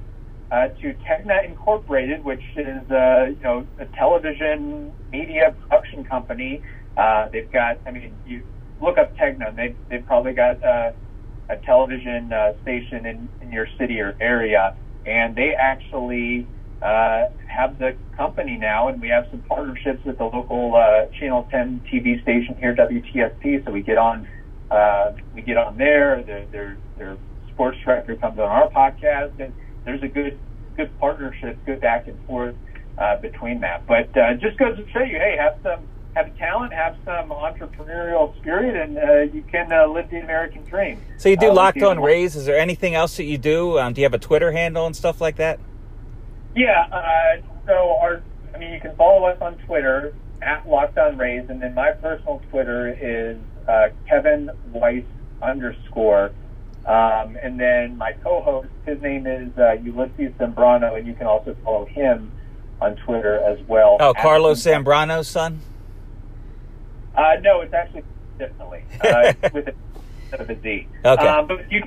[0.50, 6.62] uh, to Tegna Incorporated, which is uh, you know a television media production company.
[6.96, 8.42] Uh, they've got, I mean, you
[8.80, 10.92] look up Tegna, they've they've probably got uh,
[11.52, 14.74] a television uh, station in, in your city or area,
[15.04, 16.48] and they actually
[16.80, 21.46] uh, have the company now, and we have some partnerships with the local uh, Channel
[21.50, 23.64] 10 TV station here, WTSP.
[23.64, 24.26] So we get on,
[24.70, 26.22] uh, we get on there.
[26.24, 27.18] Their, their their
[27.52, 29.52] sports director comes on our podcast, and
[29.84, 30.40] there's a good
[30.76, 32.54] good partnership, good back and forth
[32.98, 33.84] uh, between that.
[33.86, 38.36] But uh, just goes to show you, hey, have some have talent, have some entrepreneurial
[38.40, 41.00] spirit, and uh, you can uh, live the American dream.
[41.16, 42.36] So you do Uh, Locked On Rays.
[42.36, 43.78] Is there anything else that you do?
[43.78, 45.58] Um, do you have a Twitter handle and stuff like that?
[46.54, 48.22] Yeah, uh, so our,
[48.54, 51.92] I mean, you can follow us on Twitter at Locked On Rays, and then my
[51.92, 55.04] personal Twitter is uh, Kevin Weiss
[55.40, 56.32] underscore.
[56.84, 61.56] Um, and then my co-host, his name is uh, Ulysses Zambrano, and you can also
[61.64, 62.32] follow him
[62.80, 63.96] on Twitter as well.
[64.00, 65.60] Oh, Carlos Zambrano's son.
[67.14, 68.04] Uh, no, it's actually
[68.38, 69.74] definitely uh, with a,
[70.22, 70.88] instead of a Z.
[71.04, 71.26] Okay.
[71.28, 71.84] Um, but you,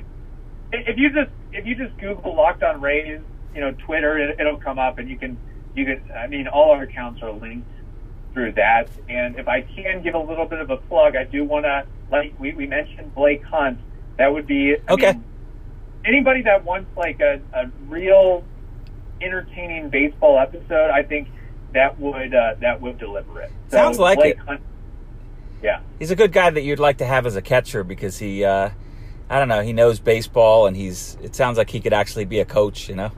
[0.72, 3.20] if you just if you just Google Locked On Rays,
[3.54, 5.36] you know Twitter, it, it'll come up, and you can
[5.74, 6.02] you can.
[6.16, 7.68] I mean, all our accounts are linked
[8.32, 8.88] through that.
[9.08, 11.86] And if I can give a little bit of a plug, I do want to
[12.10, 13.78] like we, we mentioned Blake Hunt.
[14.18, 15.12] That would be I Okay.
[15.12, 15.24] mean,
[16.04, 18.44] anybody that wants like a, a real
[19.20, 20.90] entertaining baseball episode.
[20.90, 21.28] I think
[21.72, 23.50] that would uh, that would deliver it.
[23.68, 24.38] So Sounds like Blake it.
[24.38, 24.60] Hunt
[25.62, 25.80] Yeah.
[25.98, 28.70] He's a good guy that you'd like to have as a catcher because he, uh,
[29.30, 31.16] I don't know, he knows baseball and he's.
[31.22, 32.88] It sounds like he could actually be a coach.
[32.88, 33.12] You know.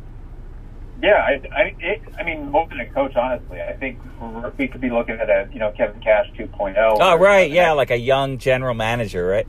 [1.03, 3.61] Yeah, I, I, it, I mean, more than a coach, honestly.
[3.63, 6.75] I think we're- could be looking at a, you know, Kevin Cash 2.0.
[7.01, 9.47] Oh right, yeah, like a young general manager, right?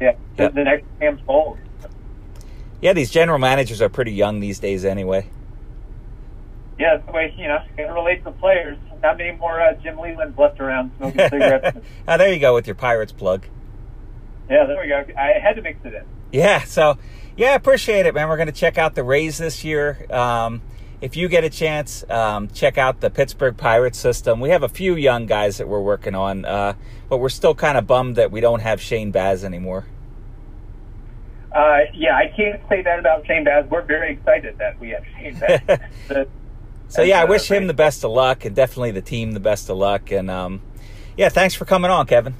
[0.00, 0.48] yeah, the, Yeah.
[0.48, 1.58] the next Cam Fold.
[2.80, 5.28] Yeah, these general managers are pretty young these days, anyway.
[6.78, 8.76] Yeah, that's the way, you know, it relates to players.
[9.02, 11.78] Not many more uh, Jim Leyland's left around smoking cigarettes.
[12.06, 13.44] oh, there you go with your Pirates plug.
[14.50, 15.04] yeah, there we go.
[15.18, 16.04] I had to mix it in.
[16.32, 16.98] Yeah, so
[17.36, 18.28] yeah, appreciate it, man.
[18.28, 20.06] We're going to check out the Rays this year.
[20.12, 20.60] Um,
[21.00, 24.40] if you get a chance, um, check out the Pittsburgh Pirates system.
[24.40, 26.72] We have a few young guys that we're working on, uh,
[27.08, 29.86] but we're still kind of bummed that we don't have Shane Baz anymore.
[31.54, 33.64] Uh, yeah, I can't say that about Shane Baz.
[33.70, 35.60] We're very excited that we have Shane Baz.
[36.08, 36.28] The-
[36.88, 39.40] So yeah, I uh, wish him the best of luck, and definitely the team the
[39.40, 40.10] best of luck.
[40.12, 40.62] And um,
[41.16, 42.34] yeah, thanks for coming on, Kevin.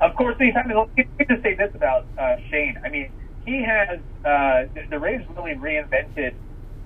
[0.00, 0.68] Of course, anytime.
[0.68, 2.78] Let me just say this about uh, Shane.
[2.84, 3.10] I mean,
[3.44, 6.34] he has uh, the, the Rays really reinvented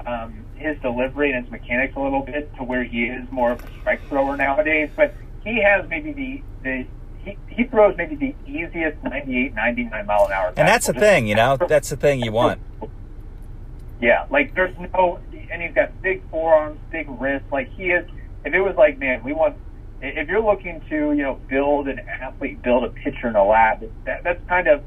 [0.07, 3.65] um, his delivery and his mechanics a little bit to where he is more of
[3.65, 4.91] a strike thrower nowadays.
[4.97, 6.87] But he has maybe the the
[7.27, 10.53] he, he throws maybe the easiest 98, 99 mile an hour.
[10.57, 12.61] And that's the thing, you know, that's the thing you want.
[14.01, 15.21] Yeah, like there's no,
[15.51, 17.51] and he's got big forearms, big wrists.
[17.51, 18.09] Like he is.
[18.45, 19.57] If it was like, man, we want.
[20.03, 23.91] If you're looking to, you know, build an athlete, build a pitcher in a lab,
[24.05, 24.85] that, that's kind of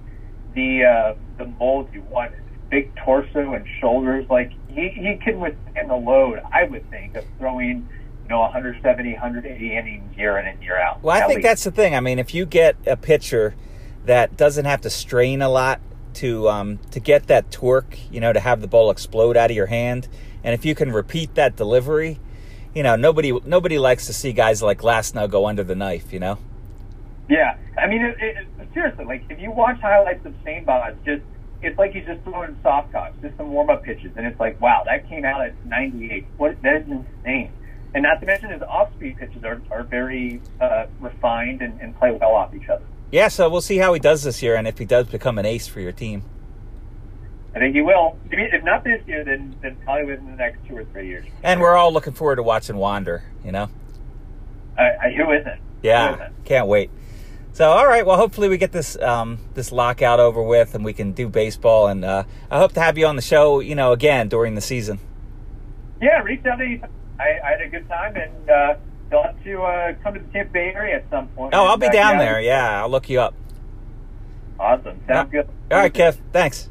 [0.54, 2.34] the uh, the mold you want.
[2.70, 4.30] Big torso and shoulders.
[4.30, 6.42] Like he he can withstand the load.
[6.54, 7.90] I would think of throwing,
[8.24, 11.02] you know, 170, 180 innings year in and year out.
[11.02, 11.48] Well, I think least.
[11.48, 11.96] that's the thing.
[11.96, 13.56] I mean, if you get a pitcher
[14.06, 15.82] that doesn't have to strain a lot
[16.16, 19.56] to um, to get that torque, you know, to have the ball explode out of
[19.56, 20.08] your hand,
[20.44, 22.20] and if you can repeat that delivery,
[22.74, 26.12] you know, nobody nobody likes to see guys like Glasnow go under the knife.
[26.14, 26.38] You know.
[27.30, 31.24] Yeah, I mean, it, it, seriously, like if you watch highlights of Shane Baz, just
[31.62, 34.60] it's like he's just throwing soft cocks, just some warm up pitches, and it's like,
[34.62, 36.26] wow, that came out at 98.
[36.38, 37.52] What that is insane.
[37.94, 41.98] And not to mention his off speed pitches are, are very uh, refined and, and
[41.98, 42.86] play well off each other.
[43.12, 45.46] Yeah, so we'll see how he does this year, and if he does become an
[45.46, 46.24] ace for your team.
[47.56, 48.18] I think he will.
[48.30, 51.26] If if not this year, then, then probably within the next two or three years.
[51.42, 53.24] And we're all looking forward to watching Wander.
[53.44, 53.70] You know.
[54.78, 55.60] I, I, who isn't?
[55.82, 56.46] Yeah, isn't?
[56.46, 56.92] can't wait.
[57.52, 58.06] So, all right.
[58.06, 61.88] Well, hopefully we get this um, this lockout over with, and we can do baseball.
[61.88, 64.62] And uh, I hope to have you on the show, you know, again during the
[64.62, 65.00] season.
[66.00, 66.92] Yeah, reach out anytime.
[67.20, 68.76] I, I had a good time, and uh,
[69.12, 71.54] you'll have to uh, come to the Tampa Bay area at some point.
[71.54, 72.42] Oh, I'll be down yeah, there.
[72.42, 73.34] Yeah, I'll look you up.
[74.60, 75.00] Awesome.
[75.08, 75.48] Sounds good.
[75.72, 76.18] All right, Kev.
[76.34, 76.70] Thanks.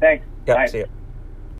[0.00, 0.24] Thanks.
[0.46, 0.66] Yeah, Bye.
[0.66, 0.86] see you.